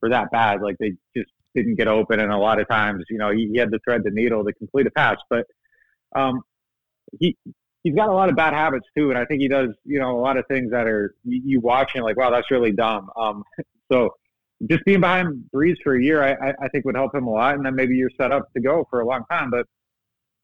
were 0.00 0.08
that 0.08 0.30
bad. 0.30 0.62
Like 0.62 0.78
they 0.78 0.94
just 1.14 1.30
didn't 1.56 1.74
get 1.76 1.88
open, 1.88 2.20
and 2.20 2.32
a 2.32 2.36
lot 2.36 2.60
of 2.60 2.68
times, 2.68 3.04
you 3.10 3.18
know, 3.18 3.32
he, 3.32 3.48
he 3.52 3.58
had 3.58 3.72
to 3.72 3.78
thread 3.80 4.02
the 4.04 4.10
needle 4.10 4.44
to 4.44 4.52
complete 4.52 4.86
a 4.86 4.90
pass. 4.90 5.16
But 5.28 5.46
um, 6.14 6.42
he 7.18 7.36
he's 7.82 7.94
got 7.94 8.08
a 8.08 8.12
lot 8.12 8.28
of 8.28 8.36
bad 8.36 8.52
habits 8.52 8.86
too, 8.96 9.10
and 9.10 9.18
I 9.18 9.24
think 9.24 9.40
he 9.40 9.48
does, 9.48 9.70
you 9.84 9.98
know, 9.98 10.18
a 10.18 10.20
lot 10.20 10.36
of 10.36 10.44
things 10.48 10.70
that 10.70 10.86
are 10.86 11.14
you, 11.24 11.42
you 11.44 11.60
watching 11.60 12.02
like, 12.02 12.16
wow, 12.16 12.30
that's 12.30 12.50
really 12.50 12.72
dumb. 12.72 13.08
Um, 13.16 13.42
so 13.92 14.10
just 14.70 14.84
being 14.84 15.00
behind 15.00 15.44
Brees 15.54 15.76
for 15.82 15.96
a 15.96 16.02
year, 16.02 16.22
I, 16.22 16.52
I 16.62 16.68
think 16.68 16.84
would 16.84 16.96
help 16.96 17.14
him 17.14 17.26
a 17.26 17.30
lot, 17.30 17.54
and 17.54 17.64
then 17.64 17.74
maybe 17.74 17.96
you're 17.96 18.10
set 18.20 18.32
up 18.32 18.52
to 18.54 18.60
go 18.60 18.86
for 18.90 19.00
a 19.00 19.06
long 19.06 19.24
time. 19.30 19.50
But 19.50 19.66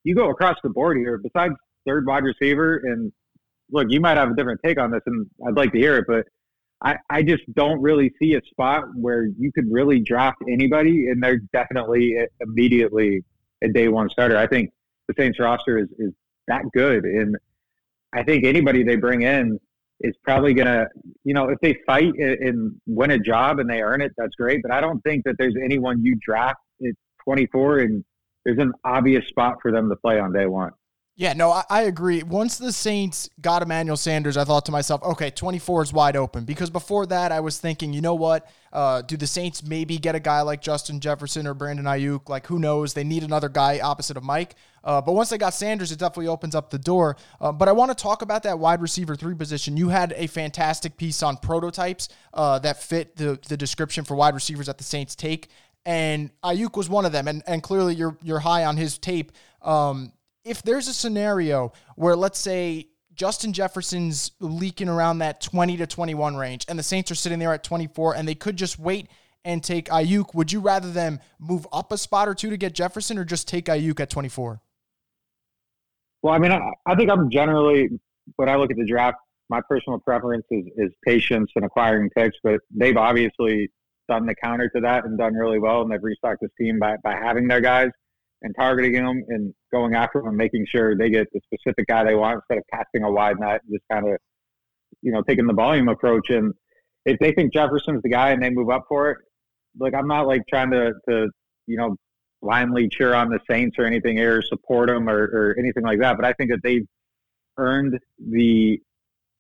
you 0.05 0.15
go 0.15 0.31
across 0.31 0.57
the 0.63 0.71
board 0.71 0.99
here, 0.99 1.19
besides 1.19 1.55
third 1.87 2.07
wide 2.07 2.25
receiver, 2.25 2.83
and 2.85 3.13
look, 3.71 3.87
you 3.89 4.01
might 4.01 4.17
have 4.17 4.31
a 4.31 4.35
different 4.35 4.61
take 4.65 4.79
on 4.79 4.91
this, 4.91 5.03
and 5.07 5.27
I'd 5.47 5.57
like 5.57 5.73
to 5.73 5.79
hear 5.79 5.97
it, 5.97 6.05
but 6.07 6.27
I, 6.85 6.97
I 7.11 7.23
just 7.23 7.43
don't 7.55 7.81
really 7.81 8.13
see 8.21 8.35
a 8.35 8.41
spot 8.51 8.85
where 8.95 9.25
you 9.25 9.53
could 9.53 9.67
really 9.71 10.01
draft 10.01 10.39
anybody, 10.51 11.09
and 11.09 11.23
they're 11.23 11.41
definitely 11.53 12.17
immediately 12.41 13.23
a 13.63 13.69
day 13.69 13.89
one 13.89 14.11
starter. 14.11 14.37
I 14.37 14.47
think 14.47 14.71
the 15.09 15.15
Saints 15.17 15.39
roster 15.39 15.79
is, 15.79 15.89
is 15.99 16.13
that 16.49 16.63
good, 16.75 17.05
and 17.05 17.37
I 18.13 18.23
think 18.25 18.45
anybody 18.45 18.83
they 18.83 18.97
bring 18.97 19.23
in 19.23 19.59
is 20.01 20.15
probably 20.25 20.55
gonna, 20.55 20.87
you 21.25 21.33
know, 21.35 21.49
if 21.49 21.59
they 21.61 21.79
fight 21.87 22.13
and 22.19 22.75
win 22.87 23.13
a 23.13 23.19
job 23.19 23.61
and 23.61 23.71
they 23.71 23.81
earn 23.81 24.03
it, 24.03 24.13
that's 24.17 24.35
great. 24.35 24.61
But 24.63 24.73
I 24.73 24.81
don't 24.81 25.01
think 25.03 25.25
that 25.25 25.37
there's 25.39 25.55
anyone 25.63 26.05
you 26.05 26.17
draft 26.21 26.59
at 26.85 26.95
24 27.25 27.79
and 27.79 28.05
there's 28.45 28.59
an 28.59 28.73
obvious 28.85 29.27
spot 29.29 29.59
for 29.63 29.71
them 29.71 29.89
to 29.89 29.97
play 29.97 30.19
on 30.19 30.33
day 30.33 30.47
one. 30.47 30.73
Yeah, 31.23 31.35
no, 31.35 31.53
I, 31.53 31.63
I, 31.71 31.83
agree. 31.83 32.25
Once 32.25 32.59
the 32.59 32.73
Saints 32.73 33.31
got 33.41 33.63
Emmanuel 33.63 33.97
Sanders, 33.97 34.37
I 34.37 34.43
thought 34.43 34.67
to 34.67 34.73
myself, 34.73 35.05
okay, 35.05 35.31
24 35.31 35.85
is 35.85 35.93
wide 35.93 36.17
open. 36.17 36.43
Because 36.45 36.69
before 36.69 37.07
that, 37.07 37.31
I 37.31 37.39
was 37.39 37.61
thinking, 37.61 37.93
you 37.93 38.01
know 38.01 38.17
what? 38.17 38.51
Uh, 38.73 39.03
do 39.03 39.17
the 39.17 39.29
Saints 39.29 39.63
maybe 39.63 39.99
get 39.99 40.17
a 40.17 40.19
guy 40.19 40.41
like 40.41 40.61
Justin 40.61 40.99
Jefferson 40.99 41.47
or 41.47 41.55
Brandon 41.55 41.85
Aiyuk? 41.85 42.29
Like, 42.29 42.49
who 42.49 42.59
knows? 42.59 42.93
They 42.95 43.05
need 43.05 43.23
another 43.23 43.49
guy 43.49 43.79
opposite 43.79 44.17
of 44.17 44.25
Mike. 44.25 44.57
Uh, 44.83 45.01
but 45.01 45.13
once 45.13 45.31
they 45.31 45.39
got 45.39 45.55
Sanders, 45.55 45.93
it 45.93 46.01
definitely 46.01 46.27
opens 46.27 46.57
up 46.57 46.71
the 46.71 46.79
door. 46.81 47.17
Uh, 47.41 47.53
but 47.53 47.69
I 47.69 47.73
want 47.73 47.97
to 47.97 48.03
talk 48.03 48.23
about 48.23 48.43
that 48.43 48.59
wide 48.59 48.83
receiver 48.83 49.15
three 49.15 49.37
position. 49.37 49.77
You 49.77 49.91
had 49.91 50.13
a 50.17 50.27
fantastic 50.27 50.97
piece 50.97 51.23
on 51.23 51.37
prototypes 51.37 52.09
uh, 52.35 52.59
that 52.59 52.83
fit 52.83 53.15
the, 53.15 53.39
the 53.47 53.57
description 53.57 54.03
for 54.03 54.17
wide 54.17 54.35
receivers 54.35 54.67
that 54.67 54.77
the 54.77 54.83
Saints 54.83 55.15
take. 55.15 55.51
And 55.87 56.33
Aiyuk 56.43 56.77
was 56.77 56.89
one 56.89 57.07
of 57.07 57.13
them. 57.13 57.29
And, 57.29 57.45
and 57.47 57.63
clearly, 57.63 57.95
you're, 57.95 58.19
you're 58.25 58.41
high 58.41 58.65
on 58.65 58.77
his 58.77 58.99
tape. 58.99 59.31
Um, 59.63 60.11
if 60.45 60.63
there's 60.63 60.89
a 60.89 60.95
scenario 60.95 61.73
where, 61.97 62.17
let's 62.17 62.39
say, 62.39 62.89
Justin 63.15 63.53
Jefferson's 63.53 64.33
leaking 64.41 64.89
around 64.89 65.19
that 65.19 65.41
20 65.41 65.77
to 65.77 65.87
21 65.87 66.37
range, 66.37 66.65
and 66.69 66.79
the 66.79 66.83
Saints 66.83 67.11
are 67.11 67.15
sitting 67.15 67.39
there 67.39 67.53
at 67.53 67.63
24, 67.63 68.17
and 68.17 68.27
they 68.27 68.35
could 68.35 68.57
just 68.57 68.79
wait 68.79 69.09
and 69.45 69.63
take 69.63 69.89
Aiyuk, 69.89 70.35
would 70.35 70.53
you 70.53 70.61
rather 70.61 70.91
them 70.91 71.21
move 71.39 71.67
up 71.73 71.93
a 71.93 71.99
spot 71.99 72.29
or 72.29 72.35
two 72.35 72.51
to 72.51 72.57
get 72.57 72.75
Jefferson 72.75 73.19
or 73.19 73.25
just 73.25 73.49
take 73.49 73.67
Aiyuk 73.67 74.01
at 74.01 74.09
24? 74.09 74.61
Well, 76.23 76.35
I 76.35 76.39
mean, 76.39 76.53
I, 76.53 76.61
I 76.87 76.95
think 76.95 77.11
I'm 77.11 77.29
generally, 77.29 77.91
when 78.37 78.49
I 78.49 78.55
look 78.57 78.71
at 78.71 78.77
the 78.77 78.87
draft, 78.87 79.19
my 79.51 79.61
personal 79.69 79.99
preference 79.99 80.47
is, 80.51 80.65
is 80.77 80.91
patience 81.05 81.51
and 81.57 81.65
acquiring 81.65 82.09
picks, 82.17 82.37
but 82.43 82.61
they've 82.71 82.97
obviously 82.97 83.71
done 84.09 84.27
the 84.27 84.35
counter 84.37 84.69
to 84.69 84.81
that 84.81 85.05
and 85.05 85.19
done 85.19 85.35
really 85.35 85.59
well, 85.59 85.83
and 85.83 85.91
they've 85.91 86.03
restocked 86.03 86.41
this 86.41 86.51
team 86.59 86.79
by, 86.79 86.97
by 87.03 87.15
having 87.15 87.49
their 87.49 87.61
guys 87.61 87.91
and 88.43 88.55
targeting 88.59 88.93
them 88.93 89.23
and 89.29 89.55
going 89.73 89.95
after 89.95 90.21
them 90.21 90.29
and 90.29 90.37
making 90.37 90.67
sure 90.69 90.97
they 90.97 91.11
get 91.11 91.27
the 91.33 91.41
specific 91.53 91.87
guy 91.87 92.05
they 92.05 92.15
want 92.15 92.37
instead 92.37 92.59
of 92.59 92.65
casting 92.73 93.05
a 93.05 93.11
wide 93.11 93.39
net 93.39 93.61
and 93.65 93.73
just 93.73 93.85
kind 93.91 94.07
of, 94.07 94.19
you 95.01 95.13
know, 95.13 95.23
taking 95.23 95.47
the 95.47 95.53
volume 95.53 95.89
approach. 95.89 96.31
And 96.31 96.53
if 97.05 97.19
they 97.19 97.33
think 97.33 97.53
Jefferson's 97.53 98.03
the 98.03 98.09
guy 98.09 98.31
and 98.31 98.43
they 98.43 98.51
move 98.51 98.71
up 98.71 98.85
for 98.89 99.11
it, 99.11 99.19
like 99.79 99.95
I'm 99.95 100.09
not 100.09 100.27
like 100.27 100.43
trying 100.49 100.71
to, 100.73 100.93
to 101.09 101.29
you 101.67 101.77
know, 101.77 101.97
blindly 102.43 102.89
cheer 102.89 103.15
on 103.15 103.31
the 103.31 103.39
Saints 103.49 103.77
or 103.79 103.85
anything 103.85 104.17
here, 104.17 104.39
or 104.39 104.43
support 104.43 104.89
them 104.89 105.09
or, 105.09 105.23
or 105.23 105.57
anything 105.59 105.85
like 105.85 106.01
that. 106.01 106.17
But 106.17 106.27
I 106.27 106.33
think 106.33 106.51
that 106.51 106.61
they've 106.63 106.87
earned 107.57 107.99
the 108.19 108.81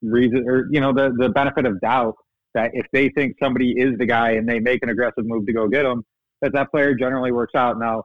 reason 0.02 0.44
or, 0.48 0.66
you 0.70 0.80
know, 0.80 0.92
the, 0.92 1.12
the 1.18 1.28
benefit 1.28 1.66
of 1.66 1.80
doubt 1.80 2.14
that 2.54 2.70
if 2.74 2.86
they 2.92 3.08
think 3.08 3.34
somebody 3.42 3.72
is 3.76 3.98
the 3.98 4.06
guy 4.06 4.32
and 4.32 4.48
they 4.48 4.60
make 4.60 4.82
an 4.82 4.90
aggressive 4.90 5.24
move 5.24 5.46
to 5.46 5.52
go 5.52 5.68
get 5.68 5.82
them, 5.82 6.04
that 6.42 6.52
that 6.52 6.70
player 6.70 6.94
generally 6.94 7.32
works 7.32 7.54
out. 7.56 7.78
Now, 7.78 8.04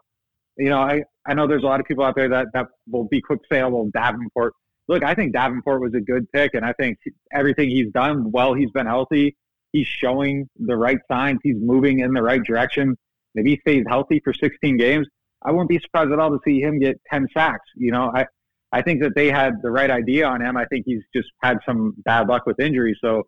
you 0.57 0.69
know, 0.69 0.79
I, 0.79 1.03
I 1.27 1.33
know 1.33 1.47
there's 1.47 1.63
a 1.63 1.67
lot 1.67 1.79
of 1.79 1.85
people 1.85 2.03
out 2.03 2.15
there 2.15 2.29
that, 2.29 2.47
that 2.53 2.67
will 2.89 3.07
be 3.07 3.21
quick 3.21 3.39
well, 3.51 3.89
Davenport. 3.93 4.53
Look, 4.87 5.03
I 5.03 5.13
think 5.13 5.33
Davenport 5.33 5.81
was 5.81 5.93
a 5.93 5.99
good 5.99 6.31
pick, 6.31 6.53
and 6.53 6.65
I 6.65 6.73
think 6.73 6.97
everything 7.33 7.69
he's 7.69 7.91
done 7.91 8.31
while 8.31 8.53
he's 8.53 8.71
been 8.71 8.85
healthy, 8.85 9.35
he's 9.73 9.87
showing 9.87 10.49
the 10.57 10.77
right 10.77 10.99
signs. 11.11 11.39
He's 11.43 11.57
moving 11.59 11.99
in 11.99 12.13
the 12.13 12.21
right 12.21 12.41
direction. 12.41 12.95
If 13.35 13.45
he 13.45 13.57
stays 13.57 13.83
healthy 13.87 14.21
for 14.23 14.33
16 14.33 14.77
games, 14.77 15.07
I 15.43 15.51
wouldn't 15.51 15.69
be 15.69 15.79
surprised 15.79 16.11
at 16.11 16.19
all 16.19 16.31
to 16.31 16.39
see 16.43 16.61
him 16.61 16.79
get 16.79 16.99
10 17.11 17.27
sacks. 17.33 17.65
You 17.75 17.91
know, 17.91 18.11
I, 18.15 18.25
I 18.71 18.81
think 18.81 19.01
that 19.01 19.15
they 19.15 19.27
had 19.27 19.61
the 19.61 19.71
right 19.71 19.89
idea 19.89 20.25
on 20.25 20.41
him. 20.41 20.57
I 20.57 20.65
think 20.65 20.85
he's 20.85 21.03
just 21.15 21.29
had 21.43 21.57
some 21.65 21.93
bad 22.05 22.27
luck 22.27 22.45
with 22.45 22.59
injuries. 22.59 22.97
So, 23.01 23.23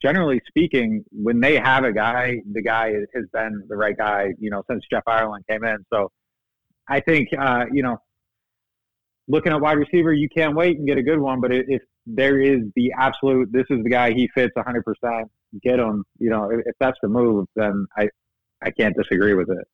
generally 0.00 0.40
speaking, 0.48 1.04
when 1.12 1.40
they 1.40 1.56
have 1.58 1.84
a 1.84 1.92
guy, 1.92 2.40
the 2.50 2.62
guy 2.62 2.92
has 3.14 3.24
been 3.32 3.64
the 3.68 3.76
right 3.76 3.96
guy, 3.96 4.28
you 4.38 4.50
know, 4.50 4.62
since 4.70 4.84
Jeff 4.90 5.02
Ireland 5.06 5.44
came 5.48 5.64
in. 5.64 5.84
So, 5.92 6.10
I 6.88 7.00
think 7.00 7.28
uh, 7.38 7.66
you 7.72 7.82
know, 7.82 7.98
looking 9.28 9.52
at 9.52 9.60
wide 9.60 9.78
receiver, 9.78 10.12
you 10.12 10.28
can't 10.28 10.56
wait 10.56 10.78
and 10.78 10.86
get 10.86 10.98
a 10.98 11.02
good 11.02 11.18
one. 11.20 11.40
But 11.40 11.52
if 11.52 11.82
there 12.06 12.40
is 12.40 12.60
the 12.74 12.92
absolute, 12.98 13.52
this 13.52 13.66
is 13.70 13.82
the 13.82 13.90
guy 13.90 14.12
he 14.12 14.28
fits 14.34 14.52
100. 14.54 14.84
percent 14.84 15.30
Get 15.62 15.80
him. 15.80 16.04
You 16.18 16.30
know, 16.30 16.50
if, 16.50 16.60
if 16.64 16.74
that's 16.78 16.98
the 17.02 17.08
move, 17.08 17.46
then 17.56 17.86
I 17.96 18.08
I 18.62 18.70
can't 18.70 18.96
disagree 18.96 19.34
with 19.34 19.50
it. 19.50 19.66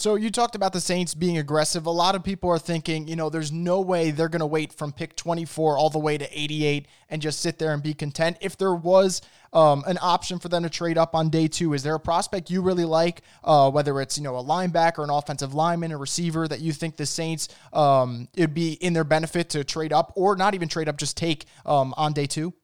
So 0.00 0.14
you 0.14 0.30
talked 0.30 0.54
about 0.54 0.72
the 0.72 0.80
Saints 0.80 1.12
being 1.12 1.36
aggressive. 1.36 1.84
A 1.84 1.90
lot 1.90 2.14
of 2.14 2.24
people 2.24 2.48
are 2.48 2.58
thinking, 2.58 3.06
you 3.06 3.16
know, 3.16 3.28
there's 3.28 3.52
no 3.52 3.82
way 3.82 4.10
they're 4.10 4.30
going 4.30 4.40
to 4.40 4.46
wait 4.46 4.72
from 4.72 4.94
pick 4.94 5.14
24 5.14 5.76
all 5.76 5.90
the 5.90 5.98
way 5.98 6.16
to 6.16 6.26
88 6.32 6.88
and 7.10 7.20
just 7.20 7.40
sit 7.40 7.58
there 7.58 7.74
and 7.74 7.82
be 7.82 7.92
content. 7.92 8.38
If 8.40 8.56
there 8.56 8.74
was 8.74 9.20
um, 9.52 9.84
an 9.86 9.98
option 10.00 10.38
for 10.38 10.48
them 10.48 10.62
to 10.62 10.70
trade 10.70 10.96
up 10.96 11.14
on 11.14 11.28
day 11.28 11.48
two, 11.48 11.74
is 11.74 11.82
there 11.82 11.94
a 11.94 12.00
prospect 12.00 12.48
you 12.48 12.62
really 12.62 12.86
like, 12.86 13.20
uh, 13.44 13.70
whether 13.70 14.00
it's 14.00 14.16
you 14.16 14.24
know 14.24 14.38
a 14.38 14.42
linebacker, 14.42 15.00
or 15.00 15.04
an 15.04 15.10
offensive 15.10 15.52
lineman, 15.52 15.92
a 15.92 15.98
receiver 15.98 16.48
that 16.48 16.60
you 16.60 16.72
think 16.72 16.96
the 16.96 17.04
Saints 17.04 17.48
um, 17.74 18.26
it'd 18.34 18.54
be 18.54 18.72
in 18.72 18.94
their 18.94 19.04
benefit 19.04 19.50
to 19.50 19.64
trade 19.64 19.92
up 19.92 20.14
or 20.16 20.34
not 20.34 20.54
even 20.54 20.66
trade 20.66 20.88
up, 20.88 20.96
just 20.96 21.18
take 21.18 21.44
um, 21.66 21.92
on 21.98 22.14
day 22.14 22.24
two? 22.24 22.54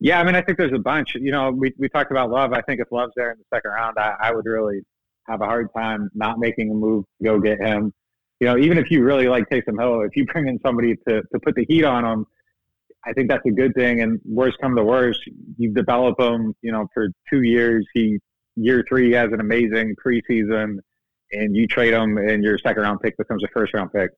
Yeah, 0.00 0.18
I 0.18 0.24
mean, 0.24 0.34
I 0.34 0.42
think 0.42 0.58
there's 0.58 0.74
a 0.74 0.80
bunch. 0.80 1.14
You 1.14 1.30
know, 1.30 1.52
we, 1.52 1.72
we 1.78 1.88
talked 1.88 2.10
about 2.10 2.28
Love. 2.28 2.52
I 2.52 2.60
think 2.62 2.80
if 2.80 2.90
Love's 2.90 3.12
there 3.14 3.30
in 3.30 3.38
the 3.38 3.44
second 3.54 3.70
round, 3.70 3.98
I, 4.00 4.16
I 4.20 4.32
would 4.32 4.46
really 4.46 4.80
have 5.28 5.40
a 5.40 5.46
hard 5.46 5.68
time 5.76 6.10
not 6.14 6.38
making 6.38 6.70
a 6.70 6.74
move 6.74 7.04
to 7.18 7.24
go 7.24 7.40
get 7.40 7.60
him. 7.60 7.92
You 8.40 8.48
know, 8.48 8.58
even 8.58 8.78
if 8.78 8.90
you 8.90 9.02
really 9.02 9.28
like 9.28 9.48
Taysom 9.48 9.80
Hill, 9.80 10.02
if 10.02 10.14
you 10.14 10.26
bring 10.26 10.46
in 10.46 10.58
somebody 10.64 10.94
to, 11.08 11.22
to 11.22 11.40
put 11.42 11.54
the 11.54 11.64
heat 11.68 11.84
on 11.84 12.04
him, 12.04 12.26
I 13.04 13.12
think 13.12 13.30
that's 13.30 13.46
a 13.46 13.50
good 13.50 13.74
thing. 13.74 14.02
And 14.02 14.20
worst 14.24 14.58
come 14.60 14.76
to 14.76 14.84
worst, 14.84 15.20
you 15.56 15.72
develop 15.72 16.20
him, 16.20 16.54
you 16.60 16.72
know, 16.72 16.86
for 16.92 17.08
two 17.30 17.42
years. 17.42 17.86
He 17.94 18.18
year 18.56 18.84
three 18.88 19.08
he 19.08 19.12
has 19.12 19.32
an 19.32 19.40
amazing 19.40 19.94
preseason, 20.04 20.78
and 21.32 21.54
you 21.54 21.66
trade 21.66 21.94
him, 21.94 22.18
and 22.18 22.42
your 22.42 22.58
second 22.58 22.82
round 22.82 23.00
pick 23.00 23.16
becomes 23.16 23.44
a 23.44 23.48
first 23.48 23.74
round 23.74 23.92
pick. 23.92 24.10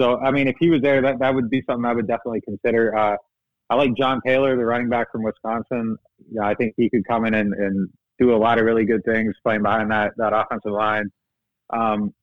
So, 0.00 0.18
I 0.20 0.32
mean, 0.32 0.48
if 0.48 0.56
he 0.58 0.70
was 0.70 0.82
there, 0.82 1.00
that, 1.02 1.20
that 1.20 1.34
would 1.34 1.48
be 1.48 1.62
something 1.68 1.84
I 1.84 1.92
would 1.92 2.08
definitely 2.08 2.40
consider. 2.40 2.96
Uh, 2.96 3.16
I 3.70 3.76
like 3.76 3.94
John 3.96 4.20
Taylor, 4.26 4.56
the 4.56 4.64
running 4.64 4.88
back 4.88 5.12
from 5.12 5.22
Wisconsin. 5.22 5.96
Yeah, 6.30 6.42
I 6.42 6.54
think 6.54 6.74
he 6.76 6.90
could 6.90 7.06
come 7.06 7.24
in 7.24 7.34
and, 7.34 7.54
and 7.54 7.88
do 8.18 8.34
a 8.34 8.38
lot 8.38 8.58
of 8.58 8.64
really 8.64 8.84
good 8.84 9.04
things 9.04 9.34
playing 9.42 9.62
behind 9.62 9.90
that 9.90 10.12
that 10.16 10.32
offensive 10.32 10.72
line. 10.72 11.10
Um, 11.70 12.14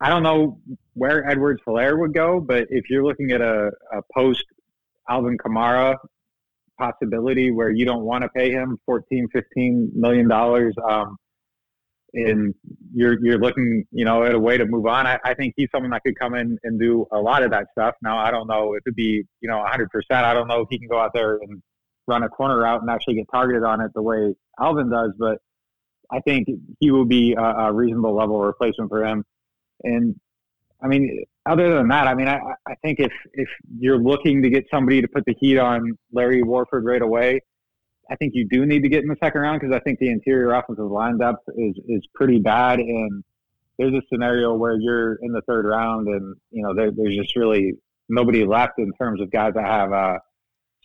I 0.00 0.08
don't 0.08 0.22
know 0.22 0.58
where 0.94 1.28
Edwards 1.28 1.60
Helaire 1.66 1.98
would 1.98 2.14
go, 2.14 2.40
but 2.40 2.66
if 2.70 2.88
you're 2.88 3.04
looking 3.04 3.32
at 3.32 3.42
a, 3.42 3.70
a 3.92 4.00
post 4.14 4.44
Alvin 5.08 5.36
Kamara 5.36 5.96
possibility 6.78 7.50
where 7.50 7.70
you 7.70 7.84
don't 7.84 8.04
want 8.04 8.22
to 8.22 8.28
pay 8.30 8.50
him 8.50 8.78
14, 8.86 9.28
15 9.32 9.92
million 9.94 10.26
dollars, 10.26 10.74
um, 10.88 11.16
and 12.14 12.54
you're 12.92 13.22
you're 13.24 13.38
looking, 13.38 13.84
you 13.92 14.04
know, 14.04 14.24
at 14.24 14.34
a 14.34 14.38
way 14.38 14.56
to 14.56 14.64
move 14.64 14.86
on. 14.86 15.06
I, 15.06 15.18
I 15.24 15.34
think 15.34 15.54
he's 15.56 15.68
someone 15.70 15.90
that 15.90 16.02
could 16.02 16.18
come 16.18 16.34
in 16.34 16.58
and 16.64 16.80
do 16.80 17.06
a 17.12 17.18
lot 17.18 17.42
of 17.42 17.50
that 17.50 17.66
stuff. 17.72 17.94
Now, 18.02 18.18
I 18.18 18.30
don't 18.30 18.48
know 18.48 18.74
if 18.74 18.82
it'd 18.86 18.96
be, 18.96 19.24
you 19.40 19.48
know, 19.48 19.58
100. 19.58 19.90
percent 19.90 20.24
I 20.24 20.32
don't 20.32 20.48
know 20.48 20.62
if 20.62 20.68
he 20.70 20.78
can 20.78 20.88
go 20.88 20.98
out 20.98 21.12
there 21.14 21.36
and 21.36 21.62
run 22.10 22.22
a 22.24 22.28
corner 22.28 22.58
route 22.60 22.82
and 22.82 22.90
actually 22.90 23.14
get 23.14 23.26
targeted 23.30 23.62
on 23.62 23.80
it 23.80 23.92
the 23.94 24.02
way 24.02 24.34
Alvin 24.60 24.90
does, 24.90 25.12
but 25.18 25.38
I 26.12 26.20
think 26.20 26.48
he 26.80 26.90
will 26.90 27.04
be 27.04 27.34
a, 27.34 27.42
a 27.42 27.72
reasonable 27.72 28.14
level 28.14 28.40
replacement 28.40 28.90
for 28.90 29.04
him. 29.04 29.24
And 29.84 30.18
I 30.82 30.88
mean, 30.88 31.24
other 31.46 31.74
than 31.74 31.88
that, 31.88 32.06
I 32.06 32.14
mean, 32.14 32.28
I, 32.28 32.40
I 32.66 32.74
think 32.82 32.98
if 32.98 33.12
if 33.32 33.48
you're 33.78 33.98
looking 33.98 34.42
to 34.42 34.50
get 34.50 34.66
somebody 34.70 35.00
to 35.00 35.08
put 35.08 35.24
the 35.24 35.34
heat 35.38 35.58
on 35.58 35.96
Larry 36.12 36.42
Warford 36.42 36.84
right 36.84 37.00
away, 37.00 37.40
I 38.10 38.16
think 38.16 38.32
you 38.34 38.46
do 38.48 38.66
need 38.66 38.82
to 38.82 38.88
get 38.88 39.02
in 39.02 39.08
the 39.08 39.16
second 39.22 39.40
round 39.40 39.60
because 39.60 39.74
I 39.74 39.80
think 39.80 39.98
the 39.98 40.10
interior 40.10 40.52
offensive 40.52 40.90
line 40.90 41.18
depth 41.18 41.44
is 41.56 41.76
is 41.88 42.02
pretty 42.14 42.38
bad, 42.38 42.80
and 42.80 43.22
there's 43.78 43.94
a 43.94 44.02
scenario 44.12 44.54
where 44.54 44.76
you're 44.78 45.14
in 45.22 45.32
the 45.32 45.42
third 45.42 45.64
round, 45.64 46.08
and 46.08 46.36
you 46.50 46.62
know 46.62 46.74
there, 46.74 46.90
there's 46.90 47.16
just 47.16 47.36
really 47.36 47.74
nobody 48.08 48.44
left 48.44 48.78
in 48.78 48.92
terms 49.00 49.20
of 49.20 49.30
guys 49.30 49.54
that 49.54 49.64
have 49.64 49.92
uh, 49.92 50.18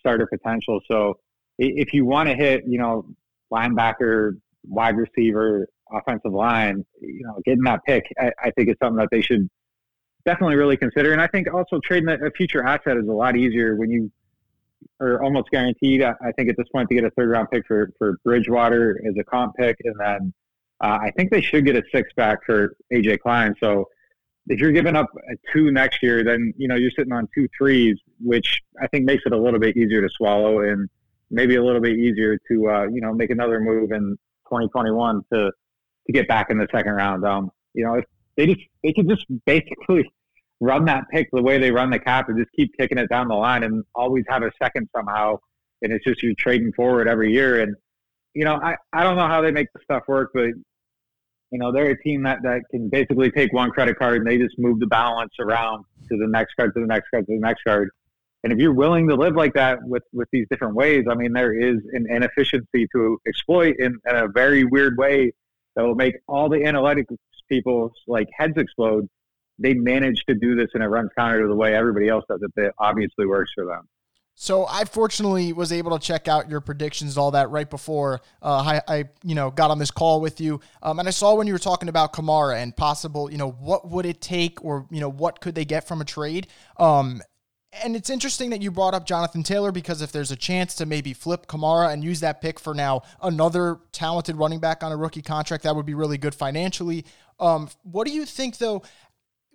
starter 0.06 0.28
potential. 0.28 0.80
So 0.90 1.18
if 1.58 1.94
you 1.94 2.06
want 2.06 2.30
to 2.30 2.36
hit, 2.36 2.64
you 2.68 2.78
know, 2.78 3.06
linebacker, 3.52 4.34
wide 4.64 4.98
receiver, 4.98 5.68
offensive 5.92 6.34
line, 6.34 6.86
you 7.02 7.24
know, 7.24 7.40
getting 7.44 7.64
that 7.64 7.82
pick, 7.86 8.06
I, 8.20 8.32
I 8.44 8.52
think 8.52 8.70
it's 8.70 8.80
something 8.80 8.98
that 8.98 9.10
they 9.12 9.22
should 9.22 9.50
definitely 10.26 10.56
really 10.56 10.78
consider. 10.78 11.12
And 11.12 11.22
I 11.22 11.28
think 11.28 11.52
also 11.52 11.80
trading 11.84 12.10
a 12.10 12.32
future 12.32 12.66
asset 12.66 12.98
is 12.98 13.08
a 13.08 13.12
lot 13.12 13.36
easier 13.36 13.76
when 13.76 13.90
you 13.90 14.12
are 15.00 15.24
almost 15.24 15.50
guaranteed. 15.50 16.04
I, 16.04 16.14
I 16.24 16.32
think 16.34 16.50
at 16.50 16.58
this 16.58 16.68
point 16.70 16.90
to 16.90 16.96
get 16.96 17.04
a 17.04 17.12
third 17.12 17.30
round 17.30 17.50
pick 17.52 17.66
for, 17.68 17.92
for 17.98 18.18
Bridgewater 18.24 19.02
as 19.08 19.16
a 19.20 19.24
comp 19.24 19.56
pick. 19.56 19.78
And 19.84 19.96
then 20.00 20.34
uh, 20.84 21.00
I 21.02 21.12
think 21.18 21.32
they 21.32 21.42
should 21.42 21.66
get 21.66 21.76
a 21.76 21.84
six 21.92 22.12
back 22.16 22.46
for 22.46 22.76
AJ 22.94 23.22
Klein. 23.22 23.56
So 23.60 23.88
if 24.48 24.60
you're 24.60 24.72
giving 24.72 24.96
up 24.96 25.08
a 25.32 25.36
two 25.54 25.72
next 25.72 26.04
year, 26.04 26.24
then, 26.24 26.54
you 26.58 26.68
know, 26.68 26.76
you're 26.76 26.92
sitting 26.92 27.14
on 27.14 27.28
two 27.34 27.48
threes, 27.58 27.98
which 28.20 28.62
I 28.82 28.88
think 28.88 29.06
makes 29.06 29.24
it 29.26 29.34
a 29.34 29.38
little 29.38 29.60
bit 29.60 29.76
easier 29.76 30.02
to 30.02 30.10
swallow 30.10 30.62
and 30.62 30.88
maybe 31.32 31.56
a 31.56 31.64
little 31.64 31.82
bit 31.82 31.98
easier 31.98 32.38
to, 32.50 32.70
uh, 32.70 32.84
you 32.84 33.02
know, 33.02 33.14
make 33.14 33.32
another 33.32 33.60
move 33.60 33.92
in 33.92 34.16
2021 34.46 35.22
to, 35.34 35.52
to 36.06 36.14
get 36.14 36.28
back 36.28 36.48
in 36.52 36.60
the 36.60 36.68
second 36.72 36.94
round. 36.94 37.26
Um, 37.26 37.50
you 37.74 37.84
know, 37.84 37.96
if 37.96 38.06
they 38.38 38.46
just, 38.46 38.62
they 38.84 38.94
could 38.94 39.10
just 39.10 39.26
basically 39.46 40.10
run 40.62 40.86
that 40.86 41.06
pick 41.12 41.28
the 41.32 41.42
way 41.42 41.58
they 41.58 41.72
run 41.72 41.90
the 41.90 42.00
cap 42.00 42.30
and 42.30 42.38
just 42.38 42.52
keep 42.56 42.72
kicking 42.80 43.00
it 43.00 43.10
down 43.10 43.28
the 43.28 43.36
line 43.36 43.64
and 43.64 43.84
always 43.96 44.24
have 44.30 44.44
a 44.44 44.52
second 44.62 44.88
somehow. 44.96 45.38
And 45.82 45.92
it's 45.92 46.06
just 46.06 46.22
you're 46.22 46.34
trading 46.38 46.72
forward 46.74 47.08
every 47.08 47.34
year. 47.34 47.62
And, 47.62 47.76
you 48.36 48.46
know, 48.46 48.56
I, 48.56 48.76
I 48.94 49.04
don't 49.04 49.18
know 49.18 49.28
how 49.28 49.42
they 49.42 49.52
make 49.52 49.68
the 49.74 49.80
stuff 49.84 50.04
work, 50.08 50.32
but, 50.34 50.50
you 51.52 51.60
know, 51.60 51.72
they're 51.72 51.92
a 51.92 52.02
team 52.02 52.24
that, 52.24 52.42
that 52.44 52.62
can 52.72 52.90
basically 52.90 53.32
take 53.32 53.54
one 53.54 53.72
credit 53.72 53.98
card 53.98 54.18
and 54.18 54.28
they 54.28 54.38
just 54.38 54.58
move 54.58 54.80
the 54.80 54.88
balance 54.88 55.34
around 55.40 55.86
to 56.10 56.18
the 56.18 56.28
next 56.28 56.56
card, 56.56 56.74
to 56.74 56.82
the 56.82 56.88
next 56.88 57.10
card, 57.10 57.26
to 57.28 57.34
the 57.34 57.40
next 57.40 57.64
card. 57.64 57.90
And 58.44 58.54
if 58.54 58.60
you're 58.60 58.74
willing 58.74 59.08
to 59.08 59.16
live 59.16 59.36
like 59.36 59.54
that 59.56 59.80
with, 59.84 60.04
with 60.14 60.28
these 60.32 60.46
different 60.50 60.76
ways, 60.76 61.06
I 61.10 61.16
mean, 61.16 61.34
there 61.34 61.54
is 61.54 61.78
an 61.94 62.06
inefficiency 62.10 62.88
to 62.94 63.20
exploit 63.28 63.76
in, 63.80 63.98
in 64.08 64.16
a 64.16 64.28
very 64.28 64.64
weird 64.66 64.98
way 64.98 65.34
that 65.76 65.84
will 65.84 65.96
make 65.96 66.16
all 66.28 66.50
the 66.50 66.58
analytics 66.58 67.16
people's 67.50 67.92
like 68.08 68.28
heads 68.36 68.58
explode 68.58 69.08
they 69.60 69.74
manage 69.74 70.24
to 70.28 70.36
do 70.36 70.56
this 70.56 70.68
and 70.74 70.84
it 70.84 70.88
runs 70.88 71.10
counter 71.18 71.42
to 71.42 71.48
the 71.48 71.56
way 71.56 71.74
everybody 71.74 72.10
else 72.10 72.26
does 72.28 72.42
it. 72.42 72.52
That 72.56 72.74
obviously 72.78 73.26
works 73.26 73.52
for 73.56 73.66
them. 73.66 73.88
So 74.38 74.66
I 74.68 74.84
fortunately 74.84 75.54
was 75.54 75.72
able 75.72 75.98
to 75.98 76.06
check 76.06 76.28
out 76.28 76.50
your 76.50 76.60
predictions, 76.60 77.18
all 77.18 77.32
that 77.32 77.50
right 77.50 77.70
before 77.70 78.22
uh, 78.42 78.80
I, 78.88 78.94
I, 78.94 79.04
you 79.24 79.34
know, 79.34 79.50
got 79.50 79.72
on 79.72 79.80
this 79.80 79.92
call 79.92 80.20
with 80.20 80.42
you, 80.42 80.60
um, 80.84 81.00
and 81.00 81.08
I 81.08 81.12
saw 81.12 81.34
when 81.36 81.48
you 81.48 81.54
were 81.54 81.60
talking 81.60 81.88
about 81.88 82.12
Kamara 82.12 82.62
and 82.62 82.76
possible, 82.76 83.32
you 83.32 83.38
know, 83.38 83.52
what 83.52 83.90
would 83.90 84.06
it 84.06 84.20
take, 84.20 84.64
or 84.64 84.88
you 84.92 85.00
know, 85.00 85.10
what 85.10 85.40
could 85.40 85.56
they 85.56 85.64
get 85.64 85.88
from 85.88 86.02
a 86.02 86.06
trade? 86.06 86.48
Um, 86.78 87.22
and 87.84 87.96
it's 87.96 88.10
interesting 88.10 88.50
that 88.52 88.62
you 88.62 88.72
brought 88.72 88.94
up 88.94 89.06
Jonathan 89.06 89.44
Taylor 89.44 89.72
because 89.72 90.02
if 90.02 90.12
there's 90.12 90.32
a 90.32 90.36
chance 90.36 90.76
to 90.76 90.86
maybe 90.86 91.14
flip 91.14 91.48
Kamara 91.48 91.92
and 91.92 92.04
use 92.04 92.20
that 92.22 92.42
pick 92.42 92.60
for 92.60 92.74
now 92.74 93.04
another 93.22 93.80
talented 93.92 94.36
running 94.36 94.60
back 94.60 94.84
on 94.84 94.92
a 94.92 94.98
rookie 94.98 95.22
contract, 95.22 95.64
that 95.64 95.76
would 95.76 95.86
be 95.86 95.94
really 95.94 96.18
good 96.18 96.36
financially. 96.36 97.06
Um, 97.40 97.70
what 97.84 98.08
do 98.08 98.14
you 98.14 98.26
think 98.26 98.58
though? 98.58 98.84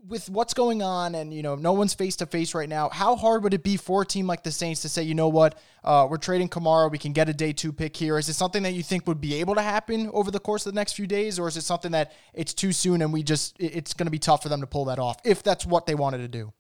With 0.09 0.29
what's 0.31 0.55
going 0.55 0.83
on 0.83 1.15
and 1.15 1.33
you 1.33 1.43
know 1.43 1.55
no 1.55 1.73
one's 1.73 1.95
face 1.95 2.17
to 2.17 2.27
face 2.27 2.55
right 2.55 2.69
now 2.69 2.89
how 2.89 3.17
hard 3.17 3.43
would 3.43 3.53
it 3.55 3.63
be 3.63 3.77
for 3.77 4.03
a 4.03 4.07
team 4.07 4.27
like 4.27 4.43
the 4.43 4.51
saints 4.51 4.83
to 4.83 4.89
say 4.89 5.03
you 5.03 5.15
know 5.15 5.29
what? 5.29 5.59
Uh, 5.83 6.07
we're 6.11 6.19
trading 6.19 6.49
kamara. 6.49 6.91
We 6.91 6.99
can 6.99 7.13
get 7.13 7.29
a 7.29 7.33
day 7.33 7.53
two 7.53 7.73
pick 7.73 7.97
here. 7.97 8.19
Is 8.19 8.29
it 8.29 8.35
something 8.35 8.63
that 8.65 8.73
you 8.73 8.83
think 8.83 9.07
would 9.07 9.21
be 9.21 9.35
able 9.41 9.55
to 9.55 9.63
happen 9.63 10.11
over 10.13 10.31
the 10.31 10.39
course 10.39 10.67
of 10.67 10.73
the 10.73 10.79
next 10.79 10.93
few 10.93 11.07
days 11.07 11.39
or 11.39 11.49
is 11.49 11.57
it 11.57 11.63
something 11.63 11.93
that 11.93 12.13
it's 12.35 12.55
too 12.55 12.73
soon 12.73 13.03
and 13.03 13.13
we 13.13 13.23
just 13.23 13.57
it's 13.59 13.95
going 13.95 14.07
to 14.07 14.11
be 14.11 14.19
tough 14.19 14.43
for 14.43 14.49
them 14.49 14.61
to 14.61 14.67
pull 14.67 14.85
that 14.87 14.99
off 14.99 15.19
if 15.25 15.43
that's 15.43 15.67
what 15.67 15.87
they 15.87 15.95
wanted 15.95 16.19
to 16.19 16.29
do? 16.29 16.53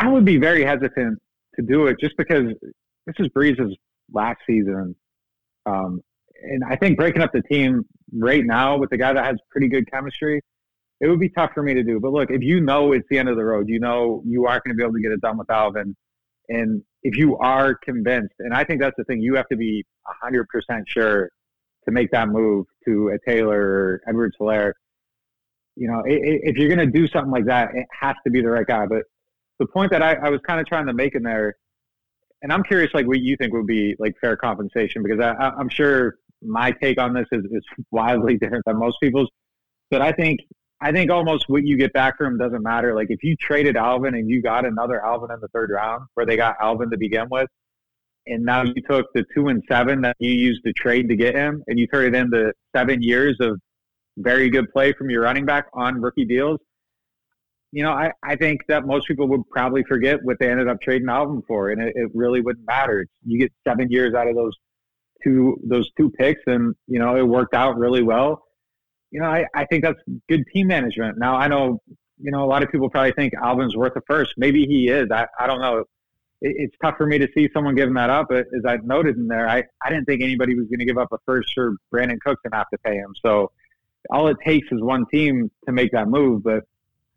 I 0.00 0.08
would 0.08 0.24
be 0.24 0.38
very 0.38 0.64
hesitant 0.64 1.18
to 1.56 1.62
do 1.62 1.86
it 1.86 1.96
just 2.00 2.16
because 2.16 2.46
this 3.06 3.14
is 3.18 3.28
brees's 3.28 3.74
last 4.12 4.38
season 4.48 4.94
um, 5.66 6.00
and 6.42 6.62
i 6.68 6.76
think 6.76 6.96
breaking 6.96 7.22
up 7.22 7.32
the 7.32 7.42
team 7.42 7.84
right 8.14 8.44
now 8.44 8.78
with 8.78 8.90
the 8.90 8.96
guy 8.96 9.12
that 9.12 9.24
has 9.24 9.36
pretty 9.50 9.68
good 9.68 9.90
chemistry 9.90 10.40
it 11.00 11.08
would 11.08 11.20
be 11.20 11.30
tough 11.30 11.52
for 11.54 11.62
me 11.62 11.74
to 11.74 11.82
do. 11.82 11.98
But 11.98 12.12
look, 12.12 12.30
if 12.30 12.42
you 12.42 12.60
know 12.60 12.92
it's 12.92 13.06
the 13.10 13.18
end 13.18 13.28
of 13.28 13.36
the 13.36 13.44
road, 13.44 13.68
you 13.68 13.80
know 13.80 14.22
you 14.26 14.46
aren't 14.46 14.64
going 14.64 14.76
to 14.76 14.76
be 14.76 14.84
able 14.84 14.94
to 14.94 15.00
get 15.00 15.12
it 15.12 15.20
done 15.20 15.38
with 15.38 15.50
Alvin. 15.50 15.96
And 16.48 16.82
if 17.02 17.16
you 17.16 17.38
are 17.38 17.74
convinced, 17.74 18.34
and 18.40 18.52
I 18.52 18.64
think 18.64 18.80
that's 18.80 18.96
the 18.98 19.04
thing, 19.04 19.20
you 19.20 19.34
have 19.36 19.48
to 19.48 19.56
be 19.56 19.84
100% 20.24 20.44
sure 20.86 21.30
to 21.86 21.90
make 21.90 22.10
that 22.10 22.28
move 22.28 22.66
to 22.86 23.08
a 23.08 23.30
Taylor 23.30 23.60
or 23.60 24.00
Edwards 24.06 24.36
Helaire. 24.38 24.72
You 25.76 25.88
know, 25.88 26.02
if 26.04 26.56
you're 26.56 26.68
going 26.68 26.86
to 26.90 26.98
do 26.98 27.06
something 27.08 27.30
like 27.30 27.46
that, 27.46 27.70
it 27.74 27.86
has 27.98 28.16
to 28.24 28.30
be 28.30 28.42
the 28.42 28.50
right 28.50 28.66
guy. 28.66 28.84
But 28.86 29.04
the 29.58 29.66
point 29.66 29.90
that 29.92 30.02
I, 30.02 30.14
I 30.14 30.28
was 30.28 30.40
kind 30.46 30.60
of 30.60 30.66
trying 30.66 30.86
to 30.86 30.92
make 30.92 31.14
in 31.14 31.22
there, 31.22 31.56
and 32.42 32.52
I'm 32.52 32.62
curious, 32.62 32.90
like, 32.92 33.06
what 33.06 33.20
you 33.20 33.36
think 33.36 33.54
would 33.54 33.66
be 33.66 33.94
like 33.98 34.14
fair 34.20 34.36
compensation, 34.36 35.02
because 35.02 35.20
I, 35.20 35.32
I'm 35.32 35.68
sure 35.68 36.16
my 36.42 36.72
take 36.72 36.98
on 36.98 37.14
this 37.14 37.26
is, 37.32 37.44
is 37.44 37.62
wildly 37.90 38.36
different 38.40 38.64
than 38.66 38.78
most 38.78 38.98
people's. 39.00 39.30
But 39.90 40.02
I 40.02 40.12
think 40.12 40.40
I 40.80 40.92
think 40.92 41.10
almost 41.10 41.44
what 41.48 41.66
you 41.66 41.76
get 41.76 41.92
back 41.92 42.16
from 42.16 42.38
doesn't 42.38 42.62
matter. 42.62 42.94
Like 42.94 43.08
if 43.10 43.22
you 43.22 43.36
traded 43.36 43.76
Alvin 43.76 44.14
and 44.14 44.28
you 44.30 44.40
got 44.40 44.64
another 44.64 45.04
Alvin 45.04 45.30
in 45.30 45.40
the 45.40 45.48
third 45.48 45.70
round, 45.70 46.06
where 46.14 46.24
they 46.24 46.36
got 46.36 46.56
Alvin 46.60 46.90
to 46.90 46.96
begin 46.96 47.26
with, 47.30 47.48
and 48.26 48.44
now 48.44 48.62
you 48.62 48.82
took 48.88 49.06
the 49.14 49.24
two 49.34 49.48
and 49.48 49.62
seven 49.68 50.00
that 50.02 50.16
you 50.18 50.30
used 50.30 50.64
to 50.64 50.72
trade 50.72 51.08
to 51.08 51.16
get 51.16 51.34
him, 51.34 51.62
and 51.66 51.78
you 51.78 51.86
turned 51.86 52.14
it 52.14 52.18
into 52.18 52.52
seven 52.74 53.02
years 53.02 53.36
of 53.40 53.60
very 54.16 54.48
good 54.48 54.70
play 54.72 54.92
from 54.92 55.10
your 55.10 55.22
running 55.22 55.44
back 55.44 55.66
on 55.74 56.00
rookie 56.00 56.24
deals. 56.24 56.58
You 57.72 57.82
know, 57.84 57.92
I, 57.92 58.12
I 58.22 58.36
think 58.36 58.62
that 58.68 58.86
most 58.86 59.06
people 59.06 59.28
would 59.28 59.48
probably 59.50 59.84
forget 59.84 60.18
what 60.22 60.38
they 60.40 60.50
ended 60.50 60.66
up 60.66 60.80
trading 60.80 61.08
Alvin 61.08 61.42
for, 61.46 61.70
and 61.70 61.80
it, 61.80 61.92
it 61.94 62.10
really 62.14 62.40
wouldn't 62.40 62.66
matter. 62.66 63.06
You 63.24 63.38
get 63.38 63.52
seven 63.68 63.90
years 63.90 64.14
out 64.14 64.28
of 64.28 64.34
those 64.34 64.54
two 65.22 65.58
those 65.62 65.90
two 65.98 66.10
picks, 66.10 66.40
and 66.46 66.74
you 66.86 66.98
know 66.98 67.16
it 67.16 67.22
worked 67.22 67.54
out 67.54 67.76
really 67.76 68.02
well 68.02 68.42
you 69.10 69.20
know, 69.20 69.26
I, 69.26 69.44
I 69.54 69.64
think 69.66 69.84
that's 69.84 70.00
good 70.28 70.44
team 70.52 70.68
management. 70.68 71.18
Now 71.18 71.36
I 71.36 71.48
know, 71.48 71.80
you 72.18 72.30
know, 72.30 72.44
a 72.44 72.46
lot 72.46 72.62
of 72.62 72.70
people 72.70 72.88
probably 72.88 73.12
think 73.12 73.34
Alvin's 73.34 73.76
worth 73.76 73.96
a 73.96 74.02
first. 74.06 74.34
Maybe 74.36 74.66
he 74.66 74.88
is. 74.88 75.10
I, 75.10 75.26
I 75.38 75.46
don't 75.46 75.60
know. 75.60 75.78
It, 75.78 75.86
it's 76.40 76.76
tough 76.82 76.96
for 76.96 77.06
me 77.06 77.18
to 77.18 77.28
see 77.34 77.48
someone 77.52 77.74
giving 77.74 77.94
that 77.94 78.10
up. 78.10 78.30
As 78.30 78.44
I 78.66 78.78
noted 78.82 79.16
in 79.16 79.26
there, 79.26 79.48
I, 79.48 79.64
I 79.84 79.90
didn't 79.90 80.04
think 80.04 80.22
anybody 80.22 80.54
was 80.54 80.66
going 80.68 80.80
to 80.80 80.84
give 80.84 80.98
up 80.98 81.08
a 81.12 81.18
first 81.26 81.52
for 81.54 81.76
Brandin 81.92 82.20
Cooks 82.20 82.40
and 82.44 82.54
have 82.54 82.68
to 82.70 82.78
pay 82.78 82.94
him. 82.94 83.14
So 83.24 83.50
all 84.10 84.28
it 84.28 84.36
takes 84.44 84.68
is 84.70 84.80
one 84.80 85.04
team 85.12 85.50
to 85.66 85.72
make 85.72 85.92
that 85.92 86.08
move. 86.08 86.42
But 86.42 86.64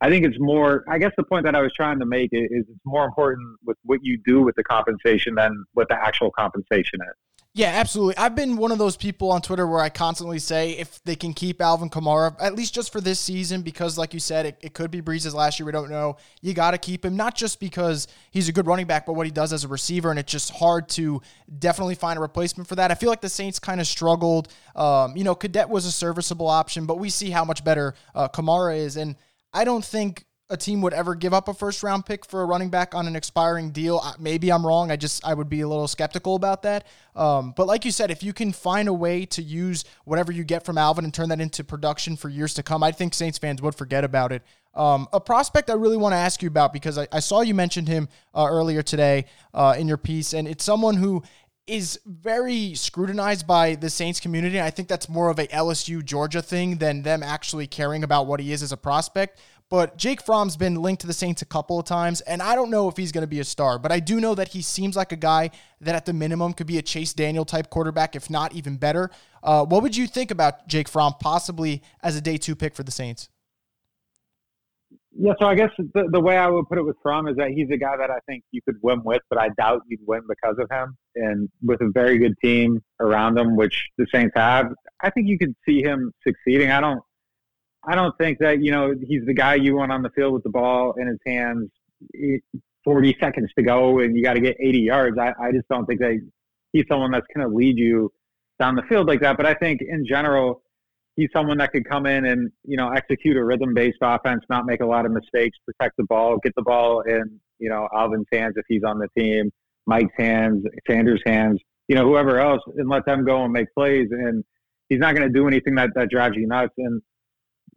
I 0.02 0.10
think 0.10 0.26
it's 0.26 0.40
more. 0.40 0.84
I 0.90 0.98
guess 0.98 1.12
the 1.16 1.24
point 1.24 1.46
that 1.46 1.56
I 1.56 1.62
was 1.62 1.72
trying 1.74 2.00
to 2.00 2.06
make 2.06 2.30
is 2.34 2.48
it's 2.52 2.70
more 2.86 3.06
important 3.06 3.58
with 3.66 3.78
what 3.84 4.00
you 4.04 4.20
do 4.26 4.42
with 4.42 4.56
the 4.56 4.64
compensation 4.64 5.36
than 5.36 5.64
what 5.74 5.88
the 5.90 5.96
actual 5.96 6.32
compensation 6.32 7.00
is. 7.02 7.33
Yeah, 7.56 7.68
absolutely. 7.68 8.18
I've 8.18 8.34
been 8.34 8.58
one 8.58 8.72
of 8.72 8.80
those 8.80 8.98
people 8.98 9.32
on 9.32 9.44
Twitter 9.44 9.68
where 9.68 9.80
I 9.80 9.90
constantly 9.90 10.40
say 10.40 10.72
if 10.72 11.04
they 11.04 11.16
can 11.16 11.36
keep 11.36 11.62
Alvin 11.62 11.88
Kamara, 11.88 12.36
at 12.42 12.56
least 12.56 12.74
just 12.74 12.92
for 12.92 13.00
this 13.00 13.20
season, 13.20 13.62
because 13.62 13.96
like 13.96 14.12
you 14.12 14.20
said, 14.20 14.48
it, 14.48 14.58
it 14.62 14.74
could 14.74 14.90
be 14.90 15.02
Brees's 15.02 15.36
last 15.36 15.60
year. 15.60 15.68
We 15.68 15.72
don't 15.72 15.92
know. 15.92 16.18
You 16.42 16.56
got 16.56 16.72
to 16.72 16.80
keep 16.80 17.06
him, 17.06 17.16
not 17.16 17.36
just 17.36 17.60
because 17.60 18.08
he's 18.32 18.50
a 18.50 18.52
good 18.52 18.66
running 18.66 18.88
back, 18.88 19.06
but 19.06 19.14
what 19.14 19.28
he 19.28 19.32
does 19.32 19.54
as 19.54 19.66
a 19.66 19.68
receiver. 19.68 20.10
And 20.10 20.18
it's 20.18 20.32
just 20.32 20.50
hard 20.50 20.90
to 20.90 21.22
definitely 21.60 21.94
find 21.94 22.18
a 22.18 22.22
replacement 22.22 22.68
for 22.68 22.74
that. 22.74 22.90
I 22.90 22.96
feel 22.96 23.10
like 23.10 23.22
the 23.22 23.30
Saints 23.30 23.60
kind 23.60 23.80
of 23.80 23.86
struggled. 23.86 24.48
Um, 24.76 25.16
you 25.16 25.24
know, 25.24 25.36
Cadet 25.36 25.70
was 25.70 25.86
a 25.86 25.92
serviceable 25.92 26.48
option, 26.48 26.88
but 26.88 26.98
we 26.98 27.12
see 27.12 27.30
how 27.30 27.46
much 27.46 27.64
better 27.64 27.94
uh, 28.16 28.30
Kamara 28.30 28.76
is. 28.80 28.98
And 28.98 29.16
I 29.54 29.64
don't 29.64 29.86
think 29.86 30.26
a 30.50 30.58
team 30.58 30.82
would 30.82 30.94
ever 30.94 31.16
give 31.16 31.34
up 31.34 31.48
a 31.48 31.54
first 31.54 31.84
round 31.84 32.06
pick 32.06 32.26
for 32.26 32.42
a 32.42 32.46
running 32.46 32.70
back 32.70 32.94
on 32.94 33.08
an 33.08 33.16
expiring 33.16 33.72
deal. 33.72 34.04
Maybe 34.20 34.52
I'm 34.52 34.66
wrong. 34.66 34.92
I 34.92 34.96
just 34.98 35.26
I 35.26 35.34
would 35.34 35.50
be 35.50 35.62
a 35.62 35.68
little 35.68 35.88
skeptical 35.88 36.36
about 36.36 36.64
that. 36.64 36.86
Um, 37.16 37.54
but 37.56 37.66
like 37.66 37.86
you 37.86 37.92
said, 37.92 38.12
if 38.12 38.24
you 38.24 38.34
can 38.34 38.52
find 38.52 38.88
a 38.88 38.94
way 38.94 39.26
to 39.28 39.42
use 39.42 39.86
whatever 40.06 40.32
you 40.32 40.44
get 40.44 40.66
from 40.66 40.78
Alvin 40.78 41.06
and 41.06 41.14
turn 41.14 41.30
that 41.30 41.40
into 41.40 41.64
production 41.64 42.16
for 42.16 42.30
years 42.30 42.54
to 42.56 42.64
come, 42.64 42.84
I 42.84 42.92
think 42.92 43.14
Saints 43.14 43.38
fans 43.38 43.62
would 43.62 43.76
forget 43.76 44.04
about 44.04 44.32
it. 44.32 44.44
Um, 44.76 45.08
a 45.14 45.20
prospect 45.20 45.70
I 45.70 45.74
really 45.74 45.98
want 45.98 46.14
to 46.14 46.18
ask 46.18 46.42
you 46.42 46.48
about 46.48 46.74
because 46.74 46.98
I, 46.98 47.08
I 47.12 47.20
saw 47.20 47.42
you 47.42 47.54
mentioned 47.54 47.88
him 47.88 48.10
uh, 48.34 48.48
earlier 48.50 48.82
today 48.82 49.26
uh, 49.54 49.76
in 49.78 49.88
your 49.88 49.98
piece, 49.98 50.34
and 50.34 50.48
it's 50.48 50.64
someone 50.64 50.96
who 50.96 51.24
is 51.66 51.98
very 52.06 52.74
scrutinized 52.74 53.48
by 53.48 53.76
the 53.76 53.90
Saints 53.90 54.20
community. 54.20 54.60
I 54.60 54.70
think 54.70 54.90
that's 54.90 55.08
more 55.08 55.30
of 55.30 55.40
a 55.40 55.48
LSU 55.48 56.04
Georgia 56.04 56.42
thing 56.42 56.78
than 56.78 57.04
them 57.04 57.24
actually 57.24 57.68
caring 57.68 58.04
about 58.04 58.28
what 58.28 58.42
he 58.42 58.52
is 58.52 58.62
as 58.62 58.74
a 58.74 58.78
prospect. 58.78 59.40
But 59.74 59.98
Jake 59.98 60.22
Fromm's 60.22 60.56
been 60.56 60.76
linked 60.76 61.02
to 61.02 61.08
the 61.08 61.14
Saints 61.14 61.42
a 61.42 61.46
couple 61.46 61.80
of 61.80 61.86
times, 61.88 62.22
and 62.22 62.44
I 62.44 62.54
don't 62.54 62.70
know 62.70 62.90
if 62.90 62.96
he's 62.96 63.12
going 63.12 63.24
to 63.24 63.28
be 63.28 63.40
a 63.40 63.44
star, 63.44 63.80
but 63.80 63.92
I 63.92 64.00
do 64.00 64.20
know 64.20 64.36
that 64.36 64.50
he 64.50 64.62
seems 64.62 64.96
like 64.96 65.12
a 65.12 65.16
guy 65.16 65.50
that 65.82 65.96
at 65.96 66.06
the 66.06 66.14
minimum 66.14 66.54
could 66.54 66.68
be 66.68 66.78
a 66.78 66.82
Chase 66.84 67.12
Daniel 67.12 67.44
type 67.44 67.72
quarterback, 67.72 68.16
if 68.16 68.30
not 68.30 68.54
even 68.54 68.78
better. 68.78 69.10
Uh, 69.42 69.66
what 69.66 69.82
would 69.82 69.98
you 69.98 70.06
think 70.06 70.30
about 70.30 70.68
Jake 70.68 70.88
Fromm 70.88 71.16
possibly 71.20 71.82
as 72.04 72.16
a 72.16 72.22
day 72.22 72.38
two 72.38 72.56
pick 72.56 72.76
for 72.76 72.84
the 72.84 72.92
Saints? 72.92 73.30
Yeah, 75.18 75.34
so 75.42 75.48
I 75.48 75.56
guess 75.56 75.72
the, 75.80 76.08
the 76.12 76.20
way 76.20 76.38
I 76.38 76.50
would 76.50 76.70
put 76.70 76.78
it 76.78 76.86
with 76.86 76.98
Fromm 77.02 77.28
is 77.28 77.36
that 77.38 77.50
he's 77.50 77.72
a 77.72 77.78
guy 77.78 77.98
that 77.98 78.12
I 78.12 78.20
think 78.28 78.44
you 78.52 78.62
could 78.62 78.78
win 78.84 79.02
with, 79.04 79.24
but 79.32 79.42
I 79.42 79.50
doubt 79.58 79.82
you'd 79.88 80.02
win 80.06 80.22
because 80.30 80.58
of 80.60 80.70
him. 80.70 80.96
And 81.16 81.50
with 81.64 81.82
a 81.82 81.90
very 81.92 82.20
good 82.20 82.36
team 82.44 82.80
around 83.00 83.40
him, 83.40 83.56
which 83.56 83.88
the 83.98 84.06
Saints 84.14 84.34
have, 84.36 84.68
I 85.02 85.10
think 85.10 85.28
you 85.28 85.40
could 85.40 85.56
see 85.68 85.82
him 85.82 86.12
succeeding. 86.24 86.70
I 86.70 86.80
don't 86.80 87.02
I 87.88 87.96
don't 87.96 88.18
think 88.18 88.40
that 88.40 88.62
you 88.62 88.72
know 88.72 88.94
he's 89.08 89.26
the 89.26 89.34
guy 89.34 89.56
you 89.56 89.76
want 89.76 89.92
on 89.92 90.02
the 90.02 90.10
field 90.12 90.34
with 90.34 90.44
the 90.44 90.50
ball 90.50 90.94
in 90.98 91.08
his 91.08 91.20
hands, 91.26 91.70
eh, 92.16 92.38
40 92.84 93.16
seconds 93.20 93.50
to 93.58 93.64
go, 93.64 94.00
and 94.00 94.16
you 94.16 94.24
got 94.24 94.34
to 94.34 94.42
get 94.42 94.58
80 94.60 94.80
yards. 94.80 95.18
I, 95.18 95.34
I 95.42 95.52
just 95.52 95.68
don't 95.70 95.86
think 95.86 96.00
that 96.00 96.20
he's 96.72 96.86
someone 96.90 97.12
that's 97.12 97.26
going 97.34 97.48
to 97.48 97.54
lead 97.54 97.78
you 97.78 98.12
down 98.60 98.76
the 98.76 98.84
field 98.84 99.08
like 99.08 99.22
that. 99.22 99.38
But 99.38 99.46
I 99.46 99.54
think 99.54 99.82
in 99.82 100.06
general, 100.06 100.62
he's 101.16 101.30
someone 101.34 101.58
that 101.58 101.72
could 101.72 101.88
come 101.88 102.06
in 102.06 102.26
and 102.26 102.52
you 102.66 102.78
know 102.78 102.90
execute 102.90 103.38
a 103.38 103.44
rhythm-based 103.44 104.00
offense, 104.02 104.44
not 104.50 104.66
make 104.66 104.82
a 104.82 104.86
lot 104.86 105.06
of 105.06 105.12
mistakes, 105.12 105.58
protect 105.66 105.98
the 105.98 106.04
ball, 106.06 106.38
get 106.44 106.54
the 106.56 106.64
ball 106.64 107.02
in 107.02 107.40
you 107.60 107.70
know 107.70 107.88
Alvin's 107.96 108.28
hands 108.32 108.54
if 108.58 108.66
he's 108.68 108.84
on 108.84 109.00
the 109.00 109.08
team, 109.18 109.52
Mike's 109.86 110.14
hands, 110.18 110.66
Sanders' 110.90 111.22
hands, 111.26 111.60
you 111.88 111.96
know 111.96 112.06
whoever 112.06 112.40
else, 112.40 112.62
and 112.78 112.90
let 112.90 113.06
them 113.06 113.26
go 113.26 113.44
and 113.44 113.54
make 113.54 113.68
plays. 113.76 114.08
And 114.12 114.44
he's 114.90 115.00
not 115.00 115.16
going 115.16 115.28
to 115.28 115.34
do 115.34 115.48
anything 115.48 115.76
that 115.76 115.90
that 115.96 116.10
drives 116.10 116.36
you 116.36 116.48
nuts. 116.48 116.74
And 116.78 117.02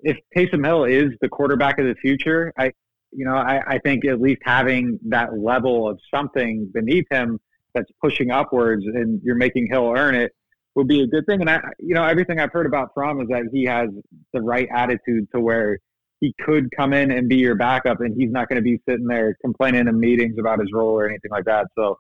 if 0.03 0.17
Taysom 0.37 0.65
Hill 0.65 0.85
is 0.85 1.13
the 1.21 1.29
quarterback 1.29 1.79
of 1.79 1.87
the 1.87 1.95
future, 1.95 2.53
I, 2.59 2.73
you 3.13 3.25
know, 3.25 3.37
I, 3.37 3.61
I 3.67 3.79
think 3.79 4.05
at 4.05 4.21
least 4.21 4.43
having 4.45 4.99
that 5.09 5.39
level 5.39 5.89
of 5.89 5.99
something 6.15 6.71
beneath 6.73 7.07
him 7.11 7.41
that's 7.75 7.91
pushing 8.03 8.31
upwards 8.31 8.85
and 8.87 9.21
you're 9.23 9.37
making 9.37 9.69
Hill 9.71 9.93
earn 9.97 10.15
it 10.15 10.33
would 10.75 10.89
be 10.89 11.03
a 11.03 11.07
good 11.07 11.25
thing. 11.27 11.41
And 11.41 11.51
I, 11.51 11.61
you 11.79 11.95
know, 11.95 12.05
everything 12.05 12.39
I've 12.39 12.53
heard 12.53 12.67
about 12.67 12.91
Fromm 12.95 13.21
is 13.21 13.29
that 13.29 13.45
he 13.53 13.65
has 13.65 13.89
the 14.33 14.43
right 14.43 14.69
attitude 14.73 15.29
to 15.35 15.41
where 15.41 15.79
he 16.21 16.35
could 16.41 16.71
come 16.77 16.93
in 16.93 17.11
and 17.11 17.29
be 17.29 17.37
your 17.37 17.55
backup 17.55 18.01
and 18.01 18.15
he's 18.17 18.31
not 18.31 18.49
going 18.49 18.57
to 18.57 18.63
be 18.63 18.81
sitting 18.89 19.07
there 19.07 19.37
complaining 19.43 19.89
in 19.89 20.01
meetings 20.01 20.39
about 20.39 20.61
his 20.61 20.73
role 20.73 20.93
or 20.93 21.09
anything 21.09 21.31
like 21.31 21.45
that. 21.45 21.67
So 21.77 21.99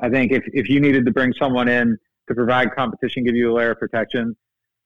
I 0.00 0.08
think 0.10 0.32
if, 0.32 0.42
if 0.46 0.68
you 0.68 0.80
needed 0.80 1.04
to 1.06 1.12
bring 1.12 1.32
someone 1.34 1.68
in 1.68 1.98
to 2.28 2.34
provide 2.34 2.74
competition, 2.74 3.24
give 3.24 3.36
you 3.36 3.52
a 3.52 3.54
layer 3.54 3.72
of 3.72 3.78
protection, 3.78 4.36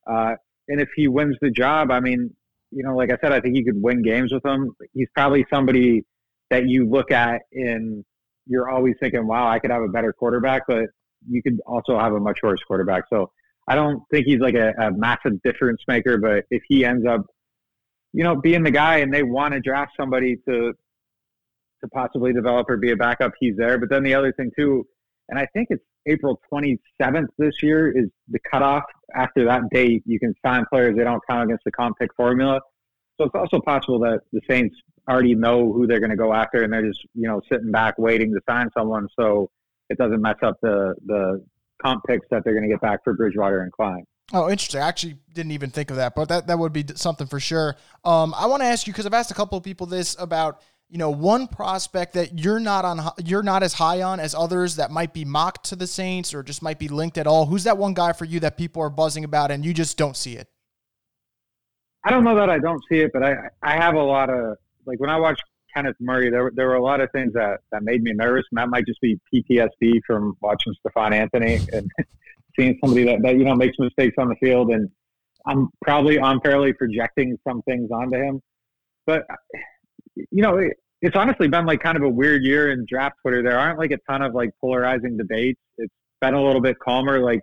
uh, 0.06 0.34
and 0.68 0.80
if 0.80 0.88
he 0.94 1.08
wins 1.08 1.36
the 1.40 1.50
job, 1.50 1.90
I 1.90 2.00
mean, 2.00 2.34
you 2.70 2.82
know, 2.82 2.94
like 2.96 3.10
I 3.10 3.16
said, 3.20 3.32
I 3.32 3.40
think 3.40 3.56
you 3.56 3.64
could 3.64 3.80
win 3.80 4.02
games 4.02 4.32
with 4.32 4.44
him. 4.44 4.74
He's 4.92 5.08
probably 5.14 5.46
somebody 5.52 6.04
that 6.50 6.68
you 6.68 6.88
look 6.88 7.10
at 7.10 7.42
and 7.52 8.04
you're 8.46 8.68
always 8.68 8.94
thinking, 9.00 9.26
wow, 9.26 9.48
I 9.48 9.58
could 9.58 9.70
have 9.70 9.82
a 9.82 9.88
better 9.88 10.12
quarterback, 10.12 10.62
but 10.66 10.86
you 11.28 11.42
could 11.42 11.60
also 11.66 11.98
have 11.98 12.12
a 12.12 12.20
much 12.20 12.38
worse 12.42 12.62
quarterback. 12.66 13.04
So 13.10 13.30
I 13.68 13.74
don't 13.74 14.02
think 14.10 14.26
he's 14.26 14.40
like 14.40 14.54
a, 14.54 14.72
a 14.80 14.90
massive 14.92 15.42
difference 15.42 15.82
maker, 15.86 16.18
but 16.18 16.44
if 16.50 16.62
he 16.68 16.84
ends 16.84 17.06
up, 17.06 17.22
you 18.12 18.24
know, 18.24 18.36
being 18.36 18.62
the 18.62 18.70
guy 18.70 18.98
and 18.98 19.12
they 19.12 19.22
want 19.22 19.54
to 19.54 19.60
draft 19.60 19.92
somebody 19.98 20.36
to 20.48 20.72
to 21.80 21.88
possibly 21.94 22.32
develop 22.32 22.68
or 22.68 22.76
be 22.76 22.90
a 22.90 22.96
backup, 22.96 23.32
he's 23.38 23.54
there. 23.56 23.78
But 23.78 23.88
then 23.88 24.02
the 24.02 24.14
other 24.14 24.32
thing 24.32 24.50
too, 24.58 24.84
and 25.28 25.38
I 25.38 25.46
think 25.52 25.68
it's 25.70 25.84
April 26.06 26.40
27th 26.52 27.26
this 27.38 27.54
year 27.62 27.90
is 27.90 28.08
the 28.28 28.38
cutoff. 28.50 28.84
After 29.14 29.44
that 29.44 29.62
date, 29.70 30.02
you 30.06 30.18
can 30.18 30.34
sign 30.44 30.64
players. 30.70 30.96
They 30.96 31.04
don't 31.04 31.22
count 31.28 31.44
against 31.44 31.64
the 31.64 31.72
comp 31.72 31.98
pick 31.98 32.14
formula. 32.14 32.60
So 33.18 33.24
it's 33.24 33.34
also 33.34 33.60
possible 33.60 33.98
that 34.00 34.20
the 34.32 34.40
Saints 34.48 34.76
already 35.08 35.34
know 35.34 35.72
who 35.72 35.86
they're 35.86 36.00
going 36.00 36.10
to 36.10 36.16
go 36.16 36.32
after, 36.32 36.62
and 36.62 36.72
they're 36.72 36.86
just 36.86 37.00
you 37.14 37.26
know 37.26 37.40
sitting 37.50 37.70
back 37.70 37.98
waiting 37.98 38.32
to 38.32 38.40
sign 38.48 38.68
someone, 38.76 39.08
so 39.18 39.50
it 39.88 39.98
doesn't 39.98 40.20
mess 40.20 40.36
up 40.42 40.56
the 40.62 40.94
the 41.06 41.44
comp 41.82 42.02
picks 42.06 42.26
that 42.30 42.42
they're 42.44 42.54
going 42.54 42.68
to 42.68 42.68
get 42.68 42.80
back 42.80 43.02
for 43.04 43.14
Bridgewater 43.14 43.62
and 43.62 43.72
Klein. 43.72 44.04
Oh, 44.32 44.50
interesting. 44.50 44.82
I 44.82 44.88
actually 44.88 45.16
didn't 45.32 45.52
even 45.52 45.70
think 45.70 45.90
of 45.90 45.96
that, 45.96 46.14
but 46.14 46.28
that, 46.28 46.46
that 46.48 46.58
would 46.58 46.72
be 46.72 46.84
something 46.96 47.26
for 47.26 47.40
sure. 47.40 47.76
Um, 48.04 48.34
I 48.36 48.46
want 48.46 48.60
to 48.60 48.66
ask 48.66 48.86
you 48.86 48.92
because 48.92 49.06
I've 49.06 49.14
asked 49.14 49.30
a 49.30 49.34
couple 49.34 49.56
of 49.56 49.64
people 49.64 49.86
this 49.86 50.16
about 50.18 50.60
you 50.88 50.98
know, 50.98 51.10
one 51.10 51.46
prospect 51.46 52.14
that 52.14 52.38
you're 52.38 52.60
not 52.60 52.84
on, 52.84 53.00
you're 53.24 53.42
not 53.42 53.62
as 53.62 53.74
high 53.74 54.02
on 54.02 54.20
as 54.20 54.34
others 54.34 54.76
that 54.76 54.90
might 54.90 55.12
be 55.12 55.24
mocked 55.24 55.66
to 55.66 55.76
the 55.76 55.86
Saints 55.86 56.32
or 56.32 56.42
just 56.42 56.62
might 56.62 56.78
be 56.78 56.88
linked 56.88 57.18
at 57.18 57.26
all? 57.26 57.46
Who's 57.46 57.64
that 57.64 57.76
one 57.76 57.94
guy 57.94 58.12
for 58.12 58.24
you 58.24 58.40
that 58.40 58.56
people 58.56 58.82
are 58.82 58.90
buzzing 58.90 59.24
about 59.24 59.50
and 59.50 59.64
you 59.64 59.74
just 59.74 59.98
don't 59.98 60.16
see 60.16 60.36
it? 60.36 60.48
I 62.04 62.10
don't 62.10 62.24
know 62.24 62.36
that 62.36 62.48
I 62.48 62.58
don't 62.58 62.82
see 62.90 63.00
it, 63.00 63.10
but 63.12 63.22
I 63.22 63.34
I 63.62 63.72
have 63.76 63.94
a 63.94 64.02
lot 64.02 64.30
of 64.30 64.56
like 64.86 64.98
when 64.98 65.10
I 65.10 65.18
watch 65.18 65.38
Kenneth 65.74 65.96
Murray, 66.00 66.30
there 66.30 66.50
there 66.54 66.68
were 66.68 66.76
a 66.76 66.82
lot 66.82 67.00
of 67.00 67.10
things 67.12 67.32
that 67.34 67.60
that 67.70 67.82
made 67.82 68.02
me 68.02 68.12
nervous, 68.12 68.44
and 68.50 68.58
that 68.58 68.68
might 68.68 68.86
just 68.86 69.00
be 69.00 69.20
PTSD 69.32 70.00
from 70.06 70.36
watching 70.40 70.74
Stephone 70.80 71.12
Anthony 71.12 71.58
and 71.72 71.90
seeing 72.58 72.78
somebody 72.82 73.04
that 73.04 73.22
that 73.22 73.36
you 73.36 73.44
know 73.44 73.54
makes 73.54 73.78
mistakes 73.78 74.14
on 74.18 74.28
the 74.28 74.36
field, 74.36 74.70
and 74.70 74.88
I'm 75.46 75.68
probably 75.82 76.16
unfairly 76.16 76.72
projecting 76.72 77.36
some 77.46 77.62
things 77.62 77.90
onto 77.90 78.16
him, 78.16 78.40
but 79.06 79.24
you 80.30 80.42
know, 80.42 80.58
it, 80.58 80.72
it's 81.00 81.16
honestly 81.16 81.48
been 81.48 81.66
like 81.66 81.80
kind 81.80 81.96
of 81.96 82.02
a 82.02 82.08
weird 82.08 82.42
year 82.42 82.72
in 82.72 82.84
draft 82.88 83.16
Twitter. 83.22 83.42
There 83.42 83.58
aren't 83.58 83.78
like 83.78 83.92
a 83.92 83.98
ton 84.08 84.22
of 84.22 84.34
like 84.34 84.50
polarizing 84.60 85.16
debates. 85.16 85.60
It's 85.76 85.92
been 86.20 86.34
a 86.34 86.42
little 86.42 86.60
bit 86.60 86.78
calmer. 86.78 87.20
Like 87.20 87.40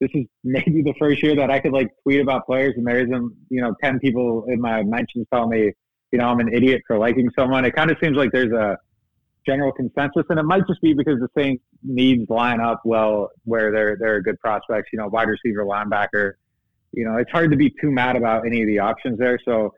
this 0.00 0.10
is 0.14 0.26
maybe 0.44 0.82
the 0.82 0.94
first 0.98 1.22
year 1.22 1.34
that 1.36 1.50
I 1.50 1.60
could 1.60 1.72
like 1.72 1.88
tweet 2.02 2.20
about 2.20 2.46
players 2.46 2.74
and 2.76 2.86
there 2.86 3.00
isn't, 3.00 3.32
you 3.50 3.60
know, 3.60 3.74
10 3.82 3.98
people 4.00 4.44
in 4.48 4.60
my 4.60 4.82
mentions 4.82 5.26
tell 5.32 5.46
me, 5.48 5.72
you 6.12 6.18
know, 6.18 6.26
I'm 6.26 6.40
an 6.40 6.52
idiot 6.52 6.82
for 6.86 6.98
liking 6.98 7.30
someone. 7.36 7.64
It 7.64 7.74
kind 7.74 7.90
of 7.90 7.96
seems 8.02 8.16
like 8.16 8.30
there's 8.32 8.52
a 8.52 8.76
general 9.46 9.72
consensus 9.72 10.24
and 10.28 10.38
it 10.38 10.42
might 10.42 10.66
just 10.66 10.80
be 10.82 10.92
because 10.92 11.18
the 11.20 11.28
Saints 11.36 11.62
needs 11.82 12.28
line 12.28 12.60
up 12.60 12.82
well 12.84 13.30
where 13.44 13.72
they're, 13.72 13.96
they're 13.98 14.20
good 14.20 14.38
prospects, 14.40 14.90
you 14.92 14.98
know, 14.98 15.08
wide 15.08 15.28
receiver, 15.28 15.64
linebacker, 15.64 16.32
you 16.92 17.04
know, 17.04 17.16
it's 17.16 17.30
hard 17.30 17.50
to 17.50 17.56
be 17.56 17.70
too 17.80 17.90
mad 17.90 18.16
about 18.16 18.46
any 18.46 18.62
of 18.62 18.66
the 18.66 18.78
options 18.78 19.18
there. 19.18 19.38
So 19.44 19.74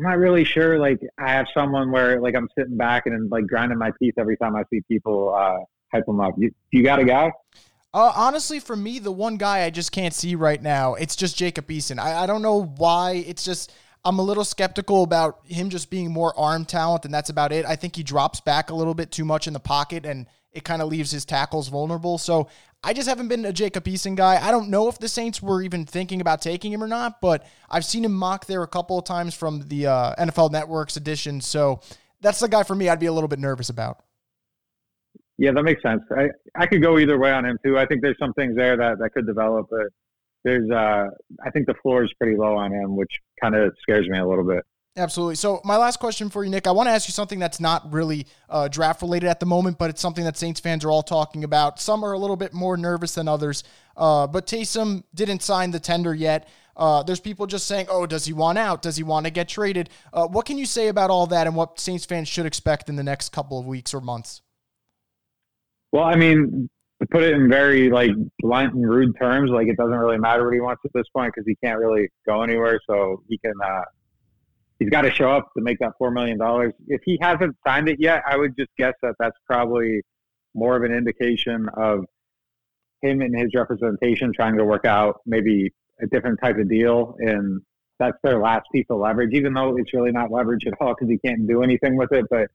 I'm 0.00 0.10
not 0.10 0.18
really 0.18 0.44
sure. 0.44 0.78
Like 0.78 0.98
I 1.18 1.30
have 1.30 1.46
someone 1.52 1.90
where 1.90 2.20
like 2.20 2.34
I'm 2.34 2.48
sitting 2.58 2.78
back 2.78 3.04
and 3.04 3.30
like 3.30 3.46
grinding 3.46 3.76
my 3.76 3.92
teeth 3.98 4.14
every 4.18 4.36
time 4.38 4.56
I 4.56 4.62
see 4.70 4.80
people 4.88 5.34
uh, 5.34 5.58
hype 5.92 6.06
them 6.06 6.20
up. 6.20 6.34
You, 6.38 6.50
you 6.70 6.82
got 6.82 7.00
a 7.00 7.04
guy? 7.04 7.30
Uh, 7.92 8.12
honestly, 8.16 8.60
for 8.60 8.76
me, 8.76 8.98
the 8.98 9.12
one 9.12 9.36
guy 9.36 9.64
I 9.64 9.70
just 9.70 9.92
can't 9.92 10.14
see 10.14 10.36
right 10.36 10.62
now, 10.62 10.94
it's 10.94 11.16
just 11.16 11.36
Jacob 11.36 11.68
Eason. 11.68 11.98
I, 11.98 12.22
I 12.22 12.26
don't 12.26 12.40
know 12.40 12.62
why. 12.78 13.24
It's 13.26 13.44
just 13.44 13.74
I'm 14.02 14.18
a 14.18 14.22
little 14.22 14.44
skeptical 14.44 15.02
about 15.02 15.40
him 15.44 15.68
just 15.68 15.90
being 15.90 16.10
more 16.10 16.38
arm 16.38 16.64
talent, 16.64 17.04
and 17.04 17.12
that's 17.12 17.28
about 17.28 17.52
it. 17.52 17.66
I 17.66 17.76
think 17.76 17.94
he 17.94 18.02
drops 18.02 18.40
back 18.40 18.70
a 18.70 18.74
little 18.74 18.94
bit 18.94 19.10
too 19.10 19.26
much 19.26 19.46
in 19.46 19.52
the 19.52 19.60
pocket, 19.60 20.06
and 20.06 20.26
it 20.52 20.64
kind 20.64 20.80
of 20.80 20.88
leaves 20.88 21.10
his 21.10 21.26
tackles 21.26 21.68
vulnerable. 21.68 22.16
So 22.16 22.48
I 22.82 22.94
just 22.94 23.08
haven't 23.08 23.28
been 23.28 23.44
a 23.44 23.52
Jacob 23.52 23.84
Eason 23.84 24.16
guy. 24.16 24.42
I 24.42 24.50
don't 24.50 24.70
know 24.70 24.88
if 24.88 24.98
the 24.98 25.08
Saints 25.08 25.42
were 25.42 25.60
even 25.62 25.84
thinking 25.84 26.20
about 26.20 26.40
taking 26.40 26.72
him 26.72 26.82
or 26.82 26.88
not, 26.88 27.20
but 27.20 27.46
I've 27.68 27.84
seen 27.84 28.04
him 28.04 28.12
mock 28.12 28.46
there 28.46 28.62
a 28.62 28.68
couple 28.68 28.98
of 28.98 29.04
times 29.04 29.34
from 29.34 29.68
the 29.68 29.86
uh, 29.86 30.14
NFL 30.16 30.50
Network's 30.50 30.96
edition. 30.96 31.42
So 31.42 31.80
that's 32.22 32.40
the 32.40 32.48
guy 32.48 32.62
for 32.62 32.74
me 32.74 32.88
I'd 32.88 32.98
be 32.98 33.06
a 33.06 33.12
little 33.12 33.28
bit 33.28 33.38
nervous 33.38 33.68
about. 33.68 34.02
Yeah, 35.36 35.52
that 35.52 35.62
makes 35.62 35.82
sense. 35.82 36.02
I, 36.16 36.28
I 36.54 36.66
could 36.66 36.82
go 36.82 36.98
either 36.98 37.18
way 37.18 37.32
on 37.32 37.44
him 37.44 37.58
too. 37.64 37.78
I 37.78 37.86
think 37.86 38.02
there's 38.02 38.18
some 38.18 38.32
things 38.34 38.56
there 38.56 38.76
that, 38.76 38.98
that 38.98 39.10
could 39.12 39.26
develop, 39.26 39.68
but 39.70 39.88
there's 40.44 40.70
uh 40.70 41.06
I 41.44 41.50
think 41.50 41.66
the 41.66 41.74
floor 41.82 42.02
is 42.02 42.12
pretty 42.18 42.36
low 42.36 42.56
on 42.56 42.72
him, 42.72 42.96
which 42.96 43.12
kind 43.42 43.54
of 43.54 43.74
scares 43.80 44.08
me 44.08 44.18
a 44.18 44.26
little 44.26 44.44
bit. 44.44 44.64
Absolutely. 44.96 45.36
So, 45.36 45.60
my 45.64 45.76
last 45.76 45.98
question 46.00 46.30
for 46.30 46.42
you, 46.42 46.50
Nick, 46.50 46.66
I 46.66 46.72
want 46.72 46.88
to 46.88 46.90
ask 46.90 47.08
you 47.08 47.12
something 47.12 47.38
that's 47.38 47.60
not 47.60 47.92
really 47.92 48.26
uh, 48.48 48.66
draft 48.66 49.02
related 49.02 49.28
at 49.28 49.38
the 49.38 49.46
moment, 49.46 49.78
but 49.78 49.88
it's 49.88 50.00
something 50.00 50.24
that 50.24 50.36
Saints 50.36 50.58
fans 50.58 50.84
are 50.84 50.90
all 50.90 51.04
talking 51.04 51.44
about. 51.44 51.80
Some 51.80 52.04
are 52.04 52.12
a 52.12 52.18
little 52.18 52.36
bit 52.36 52.52
more 52.52 52.76
nervous 52.76 53.14
than 53.14 53.28
others. 53.28 53.62
Uh, 53.96 54.26
but 54.26 54.46
Taysom 54.46 55.04
didn't 55.14 55.42
sign 55.42 55.70
the 55.70 55.78
tender 55.78 56.12
yet. 56.12 56.48
Uh, 56.76 57.02
there's 57.02 57.20
people 57.20 57.46
just 57.46 57.66
saying, 57.66 57.86
oh, 57.88 58.06
does 58.06 58.24
he 58.24 58.32
want 58.32 58.58
out? 58.58 58.82
Does 58.82 58.96
he 58.96 59.02
want 59.02 59.26
to 59.26 59.30
get 59.30 59.48
traded? 59.48 59.90
Uh, 60.12 60.26
what 60.26 60.44
can 60.44 60.58
you 60.58 60.66
say 60.66 60.88
about 60.88 61.10
all 61.10 61.26
that 61.26 61.46
and 61.46 61.54
what 61.54 61.78
Saints 61.78 62.04
fans 62.04 62.26
should 62.26 62.46
expect 62.46 62.88
in 62.88 62.96
the 62.96 63.02
next 63.04 63.28
couple 63.30 63.58
of 63.60 63.66
weeks 63.66 63.94
or 63.94 64.00
months? 64.00 64.42
Well, 65.92 66.04
I 66.04 66.16
mean, 66.16 66.68
to 67.00 67.06
put 67.10 67.22
it 67.22 67.34
in 67.34 67.48
very 67.48 67.90
like 67.90 68.10
blunt 68.40 68.74
and 68.74 68.88
rude 68.88 69.14
terms, 69.20 69.50
like 69.50 69.68
it 69.68 69.76
doesn't 69.76 69.96
really 69.96 70.18
matter 70.18 70.44
what 70.44 70.54
he 70.54 70.60
wants 70.60 70.82
at 70.84 70.90
this 70.94 71.06
point 71.14 71.32
because 71.34 71.46
he 71.46 71.56
can't 71.62 71.78
really 71.78 72.08
go 72.26 72.42
anywhere. 72.42 72.80
So 72.88 73.22
he 73.28 73.38
can 73.38 73.52
uh, 73.62 73.82
he's 74.80 74.90
got 74.90 75.02
to 75.02 75.10
show 75.12 75.30
up 75.30 75.50
to 75.56 75.62
make 75.62 75.78
that 75.78 75.92
four 75.98 76.10
million 76.10 76.38
dollars. 76.38 76.72
If 76.88 77.02
he 77.04 77.16
hasn't 77.20 77.54
signed 77.64 77.88
it 77.88 78.00
yet, 78.00 78.24
I 78.26 78.36
would 78.36 78.56
just 78.58 78.70
guess 78.76 78.94
that 79.02 79.14
that's 79.20 79.36
probably 79.46 80.00
more 80.54 80.76
of 80.76 80.82
an 80.82 80.92
indication 80.92 81.68
of 81.74 82.04
him 83.02 83.20
and 83.20 83.38
his 83.38 83.50
representation 83.54 84.32
trying 84.32 84.56
to 84.56 84.64
work 84.64 84.84
out 84.84 85.20
maybe 85.24 85.72
a 86.02 86.06
different 86.06 86.40
type 86.42 86.58
of 86.58 86.68
deal, 86.68 87.14
and 87.20 87.60
that's 87.98 88.16
their 88.24 88.40
last 88.40 88.66
piece 88.72 88.86
of 88.90 88.98
leverage. 88.98 89.32
Even 89.34 89.52
though 89.52 89.76
it's 89.76 89.94
really 89.94 90.10
not 90.10 90.32
leverage 90.32 90.66
at 90.66 90.74
all 90.80 90.94
because 90.94 91.08
he 91.08 91.18
can't 91.18 91.46
do 91.46 91.62
anything 91.62 91.96
with 91.96 92.10
it, 92.12 92.26
but 92.30 92.48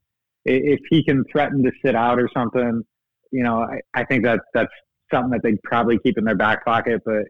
if 0.43 0.81
he 0.89 1.03
can 1.03 1.23
threaten 1.31 1.63
to 1.63 1.71
sit 1.83 1.95
out 1.95 2.19
or 2.19 2.29
something, 2.33 2.83
you 3.31 3.43
know, 3.43 3.61
I, 3.61 3.79
I 3.93 4.03
think 4.03 4.23
that 4.23 4.41
that's 4.53 4.71
something 5.11 5.31
that 5.31 5.43
they'd 5.43 5.61
probably 5.63 5.99
keep 5.99 6.17
in 6.17 6.23
their 6.23 6.35
back 6.35 6.65
pocket. 6.65 7.01
But 7.05 7.23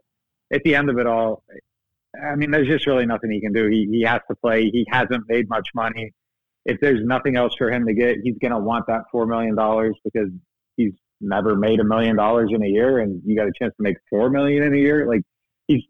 at 0.53 0.63
the 0.63 0.75
end 0.75 0.89
of 0.89 0.97
it 0.97 1.08
all, 1.08 1.43
I 2.23 2.36
mean, 2.36 2.51
there's 2.51 2.67
just 2.67 2.88
really 2.88 3.06
nothing 3.06 3.32
he 3.32 3.41
can 3.41 3.54
do. 3.54 3.67
He, 3.67 3.88
he 3.91 4.04
has 4.04 4.21
to 4.30 4.36
play. 4.36 4.69
He 4.71 4.86
hasn't 4.89 5.23
made 5.28 5.49
much 5.49 5.69
money. 5.73 6.12
If 6.65 6.80
there's 6.82 7.01
nothing 7.04 7.36
else 7.36 7.54
for 7.56 7.71
him 7.71 7.86
to 7.88 7.93
get, 7.93 8.17
he's 8.23 8.38
going 8.41 8.51
to 8.51 8.60
want 8.60 8.86
that 8.88 9.01
$4 9.13 9.28
million 9.28 9.56
because 10.04 10.30
he's 10.78 10.93
never 11.21 11.56
made 11.56 11.80
a 11.80 11.84
million 11.84 12.15
dollars 12.15 12.49
in 12.54 12.63
a 12.63 12.67
year 12.67 12.99
and 12.99 13.21
you 13.25 13.36
got 13.36 13.47
a 13.47 13.51
chance 13.60 13.73
to 13.78 13.84
make 13.84 13.97
4 14.10 14.30
million 14.30 14.63
in 14.63 14.73
a 14.73 14.78
year. 14.78 15.08
Like 15.08 15.21
he's, 15.67 15.84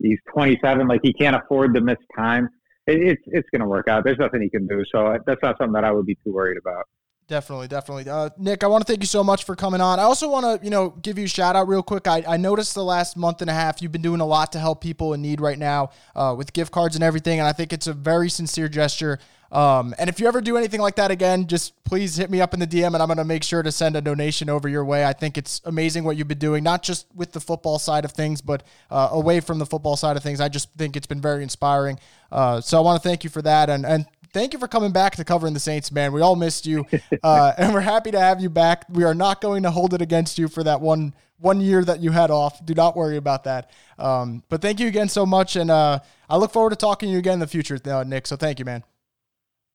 he's 0.00 0.18
27. 0.32 0.88
Like 0.88 1.00
he 1.02 1.12
can't 1.12 1.36
afford 1.36 1.74
to 1.74 1.80
miss 1.80 1.98
time. 2.16 2.48
It, 2.86 3.02
it's, 3.02 3.22
it's 3.26 3.48
going 3.50 3.60
to 3.60 3.68
work 3.68 3.88
out. 3.88 4.04
There's 4.04 4.18
nothing 4.18 4.40
he 4.42 4.48
can 4.50 4.66
do. 4.66 4.82
So 4.90 5.06
uh, 5.06 5.18
that's 5.26 5.42
not 5.42 5.58
something 5.58 5.74
that 5.74 5.84
I 5.84 5.92
would 5.92 6.06
be 6.06 6.16
too 6.24 6.32
worried 6.32 6.58
about. 6.58 6.84
Definitely, 7.28 7.68
definitely. 7.68 8.10
Uh, 8.10 8.30
Nick, 8.38 8.64
I 8.64 8.68
want 8.68 8.86
to 8.86 8.90
thank 8.90 9.02
you 9.02 9.06
so 9.06 9.22
much 9.22 9.44
for 9.44 9.54
coming 9.54 9.82
on. 9.82 10.00
I 10.00 10.04
also 10.04 10.30
want 10.30 10.46
to, 10.46 10.64
you 10.64 10.70
know, 10.70 10.94
give 11.02 11.18
you 11.18 11.26
a 11.26 11.28
shout 11.28 11.56
out 11.56 11.68
real 11.68 11.82
quick. 11.82 12.08
I, 12.08 12.24
I 12.26 12.38
noticed 12.38 12.74
the 12.74 12.82
last 12.82 13.18
month 13.18 13.42
and 13.42 13.50
a 13.50 13.52
half 13.52 13.82
you've 13.82 13.92
been 13.92 14.00
doing 14.00 14.22
a 14.22 14.26
lot 14.26 14.52
to 14.52 14.58
help 14.58 14.80
people 14.80 15.12
in 15.12 15.20
need 15.20 15.38
right 15.38 15.58
now 15.58 15.90
uh, 16.16 16.34
with 16.36 16.54
gift 16.54 16.72
cards 16.72 16.94
and 16.94 17.04
everything, 17.04 17.38
and 17.38 17.46
I 17.46 17.52
think 17.52 17.74
it's 17.74 17.86
a 17.86 17.92
very 17.92 18.30
sincere 18.30 18.66
gesture. 18.66 19.18
Um, 19.52 19.94
and 19.98 20.08
if 20.08 20.20
you 20.20 20.26
ever 20.26 20.40
do 20.40 20.56
anything 20.56 20.80
like 20.80 20.96
that 20.96 21.10
again, 21.10 21.46
just 21.46 21.82
please 21.84 22.16
hit 22.16 22.30
me 22.30 22.40
up 22.40 22.54
in 22.54 22.60
the 22.60 22.66
DM, 22.66 22.88
and 22.94 22.96
I'm 22.96 23.08
going 23.08 23.18
to 23.18 23.24
make 23.24 23.42
sure 23.42 23.62
to 23.62 23.72
send 23.72 23.96
a 23.96 24.00
donation 24.00 24.48
over 24.48 24.66
your 24.66 24.84
way. 24.86 25.04
I 25.04 25.12
think 25.12 25.36
it's 25.36 25.60
amazing 25.66 26.04
what 26.04 26.16
you've 26.16 26.28
been 26.28 26.38
doing, 26.38 26.64
not 26.64 26.82
just 26.82 27.06
with 27.14 27.32
the 27.32 27.40
football 27.40 27.78
side 27.78 28.06
of 28.06 28.12
things, 28.12 28.40
but 28.40 28.62
uh, 28.90 29.08
away 29.12 29.40
from 29.40 29.58
the 29.58 29.66
football 29.66 29.96
side 29.96 30.16
of 30.16 30.22
things. 30.22 30.40
I 30.40 30.48
just 30.48 30.72
think 30.78 30.96
it's 30.96 31.06
been 31.06 31.20
very 31.20 31.42
inspiring. 31.42 31.98
Uh, 32.30 32.60
so 32.60 32.78
I 32.78 32.80
want 32.80 33.02
to 33.02 33.06
thank 33.06 33.24
you 33.24 33.30
for 33.30 33.42
that, 33.42 33.68
and 33.70 33.86
and 33.86 34.06
thank 34.32 34.52
you 34.52 34.58
for 34.58 34.68
coming 34.68 34.92
back 34.92 35.16
to 35.16 35.24
covering 35.24 35.54
the 35.54 35.60
Saints, 35.60 35.90
man. 35.92 36.12
We 36.12 36.20
all 36.20 36.36
missed 36.36 36.66
you, 36.66 36.86
uh, 37.22 37.52
and 37.58 37.72
we're 37.72 37.80
happy 37.80 38.10
to 38.10 38.20
have 38.20 38.40
you 38.40 38.50
back. 38.50 38.84
We 38.88 39.04
are 39.04 39.14
not 39.14 39.40
going 39.40 39.62
to 39.64 39.70
hold 39.70 39.94
it 39.94 40.02
against 40.02 40.38
you 40.38 40.48
for 40.48 40.62
that 40.64 40.80
one 40.80 41.14
one 41.40 41.60
year 41.60 41.84
that 41.84 42.00
you 42.00 42.10
had 42.10 42.30
off. 42.30 42.64
Do 42.64 42.74
not 42.74 42.96
worry 42.96 43.16
about 43.16 43.44
that. 43.44 43.70
Um, 43.98 44.42
but 44.48 44.60
thank 44.60 44.80
you 44.80 44.88
again 44.88 45.08
so 45.08 45.24
much, 45.24 45.56
and 45.56 45.70
uh, 45.70 46.00
I 46.28 46.36
look 46.36 46.52
forward 46.52 46.70
to 46.70 46.76
talking 46.76 47.08
to 47.08 47.12
you 47.12 47.18
again 47.18 47.34
in 47.34 47.40
the 47.40 47.46
future, 47.46 47.78
uh, 47.84 48.04
Nick. 48.04 48.26
So 48.26 48.36
thank 48.36 48.58
you, 48.58 48.64
man. 48.64 48.84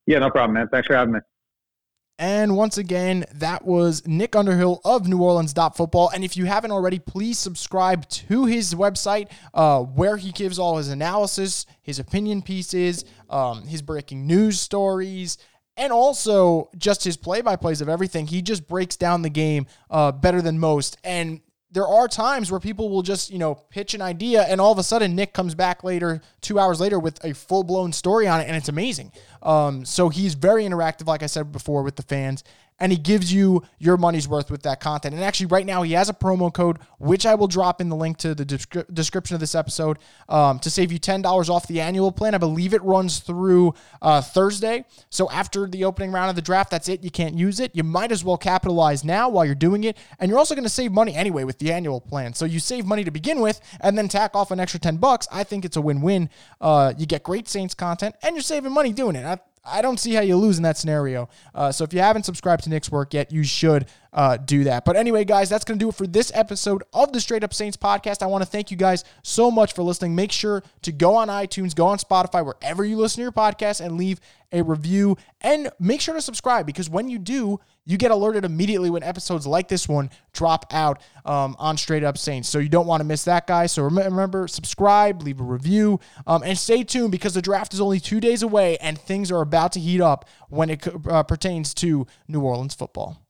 Yeah, 0.06 0.20
no 0.20 0.30
problem, 0.30 0.56
man. 0.56 0.68
Thanks 0.68 0.88
for 0.88 0.96
having 0.96 1.14
me. 1.14 1.20
And 2.20 2.56
once 2.56 2.78
again, 2.78 3.26
that 3.34 3.66
was 3.66 4.06
Nick 4.06 4.36
Underhill 4.36 4.82
of 4.86 5.08
New 5.08 5.22
Orleans 5.22 5.54
Football. 5.54 6.12
And 6.14 6.24
if 6.24 6.38
you 6.38 6.46
haven't 6.46 6.72
already, 6.72 7.00
please 7.00 7.40
subscribe 7.40 8.08
to 8.10 8.46
his 8.46 8.76
website 8.76 9.32
uh, 9.54 9.80
where 9.80 10.18
he 10.18 10.32
gives 10.32 10.60
all 10.60 10.78
his 10.78 10.90
analysis, 10.90 11.66
his 11.82 11.98
opinion 11.98 12.44
pieces, 12.44 13.04
um, 13.30 13.64
his 13.64 13.82
breaking 13.82 14.28
news 14.28 14.60
stories, 14.60 15.40
and 15.76 15.92
also 15.92 16.70
just 16.78 17.04
his 17.04 17.18
play 17.18 17.42
by 17.42 17.56
plays 17.56 17.82
of 17.82 17.90
everything. 17.90 18.28
He 18.28 18.44
just 18.44 18.68
breaks 18.68 18.96
down 18.96 19.24
the 19.24 19.30
game 19.30 19.66
uh, 19.90 20.12
better 20.12 20.42
than 20.42 20.60
most. 20.60 20.98
And 21.04 21.42
there 21.74 21.88
are 21.88 22.08
times 22.08 22.52
where 22.52 22.60
people 22.60 22.90
will 22.90 23.02
just, 23.02 23.32
you 23.32 23.40
know, 23.40 23.56
pitch 23.70 23.96
an 23.96 24.02
idea 24.02 24.44
and 24.44 24.62
all 24.62 24.72
of 24.72 24.78
a 24.78 24.84
sudden 24.84 25.16
Nick 25.16 25.34
comes 25.34 25.56
back 25.56 25.84
later, 25.84 26.22
two 26.40 26.60
hours 26.60 26.80
later, 26.80 27.00
with 27.00 27.24
a 27.26 27.34
full 27.34 27.64
blown 27.64 27.92
story 27.92 28.28
on 28.28 28.40
it, 28.40 28.48
and 28.48 28.56
it's 28.56 28.70
amazing. 28.70 29.12
Um, 29.42 29.84
so 29.84 30.10
he's 30.10 30.36
very 30.36 30.64
interactive, 30.64 31.08
like 31.08 31.24
I 31.24 31.26
said 31.26 31.52
before, 31.52 31.82
with 31.82 31.96
the 31.96 32.04
fans 32.04 32.44
and 32.80 32.92
he 32.92 32.98
gives 32.98 33.32
you 33.34 33.64
your 33.80 33.98
money's 33.98 34.28
worth 34.28 34.52
with 34.52 34.64
that 34.64 34.80
content. 34.80 35.14
And 35.14 35.24
actually, 35.24 35.48
right 35.48 35.66
now, 35.66 35.84
he 35.84 35.94
has 35.94 36.10
a 36.10 36.14
promo 36.14 36.54
code, 36.54 36.80
which 37.00 37.26
I 37.26 37.36
will 37.36 37.48
drop 37.48 37.80
in 37.80 37.90
the 37.90 37.96
link 37.96 38.18
to 38.18 38.36
the 38.36 38.46
descri- 38.46 38.92
description 38.94 39.36
of 39.36 39.40
this 39.40 39.56
episode 39.56 40.00
um, 40.30 40.60
to 40.60 40.70
save 40.70 40.92
you 40.92 41.00
$10 41.00 41.50
off 41.50 41.68
the 41.68 41.82
annual 41.82 42.12
plan. 42.12 42.36
I 42.36 42.40
believe 42.40 42.74
it 42.74 42.84
runs 42.84 43.20
through 43.20 43.74
uh, 44.02 44.22
Thursday. 44.22 44.86
So 45.10 45.30
after 45.30 45.68
the 45.68 45.86
opening 45.86 46.12
round 46.12 46.30
of 46.30 46.36
the 46.36 46.42
draft, 46.42 46.72
that's 46.72 46.90
it. 46.90 47.04
You 47.04 47.12
can't 47.12 47.36
use 47.36 47.60
it. 47.60 47.76
You 47.76 47.84
might 47.84 48.12
as 48.12 48.24
well 48.24 48.38
capitalize 48.38 49.04
now 49.04 49.30
while 49.30 49.46
you're 49.46 49.56
doing 49.56 49.84
it. 49.84 49.98
And 50.20 50.30
you're 50.30 50.40
also 50.40 50.56
going 50.56 50.64
to 50.64 50.70
save 50.70 50.92
money 50.92 51.16
anyway 51.16 51.44
with 51.44 51.60
the 51.60 51.72
annual 51.72 52.02
plan. 52.02 52.34
So 52.34 52.46
you 52.46 52.60
save 52.60 52.86
money 52.86 53.04
to 53.04 53.12
begin 53.12 53.40
with 53.40 53.62
and 53.80 53.98
then 53.98 54.08
tack 54.08 54.36
off 54.36 54.52
an 54.52 54.60
extra 54.60 54.80
10 54.80 54.98
bucks. 54.98 55.28
I 55.32 55.44
think 55.44 55.66
it's 55.66 55.78
a 55.78 55.82
win 55.82 56.02
win. 56.02 56.30
Uh, 56.60 56.94
you 56.98 57.06
get 57.06 57.24
great 57.24 57.48
Saints 57.48 57.74
content 57.74 58.16
and 58.24 58.36
you're 58.36 58.42
saving 58.44 58.72
money 58.72 58.94
doing 58.94 59.16
it. 59.16 59.26
I, 59.26 59.40
I 59.66 59.82
don't 59.82 60.00
see 60.00 60.14
how 60.14 60.22
you 60.22 60.36
lose 60.36 60.58
in 60.58 60.64
that 60.64 60.78
scenario. 60.78 61.30
Uh, 61.56 61.72
so 61.72 61.84
if 61.84 61.94
you 61.94 62.00
haven't 62.00 62.24
subscribed 62.24 62.64
to 62.66 62.70
Nick's 62.70 62.92
work 62.92 63.14
yet, 63.14 63.32
you 63.32 63.44
should 63.44 63.88
uh, 64.14 64.38
do 64.38 64.64
that. 64.66 64.86
But 64.86 64.96
anyway, 64.96 65.26
guys, 65.26 65.50
that's 65.50 65.66
going 65.66 65.80
to 65.80 65.84
do 65.84 65.90
it 65.90 65.96
for 65.96 66.08
this 66.08 66.32
episode 66.36 66.84
of 66.94 67.12
the 67.12 67.20
Straight 67.20 67.44
Up 67.44 67.54
Saints 67.54 67.76
podcast. 67.76 68.22
I 68.22 68.28
want 68.28 68.44
to 68.44 68.50
thank 68.50 68.70
you 68.72 68.78
guys 68.78 69.04
so 69.24 69.50
much 69.50 69.74
for 69.74 69.82
listening. 69.82 70.16
Make 70.16 70.32
sure 70.32 70.64
to 70.84 70.92
go 70.92 71.16
on 71.16 71.28
iTunes, 71.28 71.76
go 71.76 71.88
on 71.88 71.98
Spotify, 71.98 72.46
wherever 72.46 72.86
you 72.86 72.98
listen 72.98 73.18
to 73.18 73.22
your 73.24 73.32
podcast, 73.32 73.84
and 73.84 73.98
leave 73.98 74.20
a 74.52 74.64
review. 74.64 75.18
And 75.42 75.72
make 75.80 76.00
sure 76.00 76.14
to 76.14 76.22
subscribe 76.22 76.66
because 76.66 76.90
when 76.90 77.10
you 77.10 77.18
do, 77.18 77.60
you 77.86 77.98
get 77.98 78.12
alerted 78.12 78.46
immediately 78.46 78.90
when 78.90 79.04
episodes 79.04 79.46
like 79.46 79.68
this 79.68 79.90
one 79.90 80.10
drop 80.32 80.68
out 80.72 81.02
um, 81.26 81.56
on 81.60 81.76
Straight 81.76 82.04
Up 82.04 82.18
Saints. 82.18 82.48
So 82.48 82.60
you 82.60 82.70
don't 82.70 82.88
want 82.88 83.02
to 83.02 83.06
miss 83.06 83.26
that, 83.26 83.48
guys. 83.48 83.74
So 83.74 83.84
remember, 83.84 84.48
subscribe, 84.48 85.22
leave 85.22 85.42
a 85.42 85.44
review, 85.44 86.00
um, 86.26 86.44
and 86.44 86.58
stay 86.58 86.84
tuned 86.84 87.12
because 87.12 87.34
the 87.34 87.42
draft 87.42 87.74
is 87.74 87.82
only 87.82 88.00
two 88.00 88.20
days 88.20 88.44
away 88.44 88.78
and 88.78 88.98
things 88.98 89.32
are 89.32 89.42
about 89.42 89.74
to 89.74 89.80
heat 89.80 90.02
up 90.02 90.30
when 90.50 90.70
it 90.70 90.88
uh, 91.10 91.24
pertains 91.24 91.74
to 91.76 92.08
New 92.28 92.42
Orleans 92.42 92.76
football. 92.76 93.22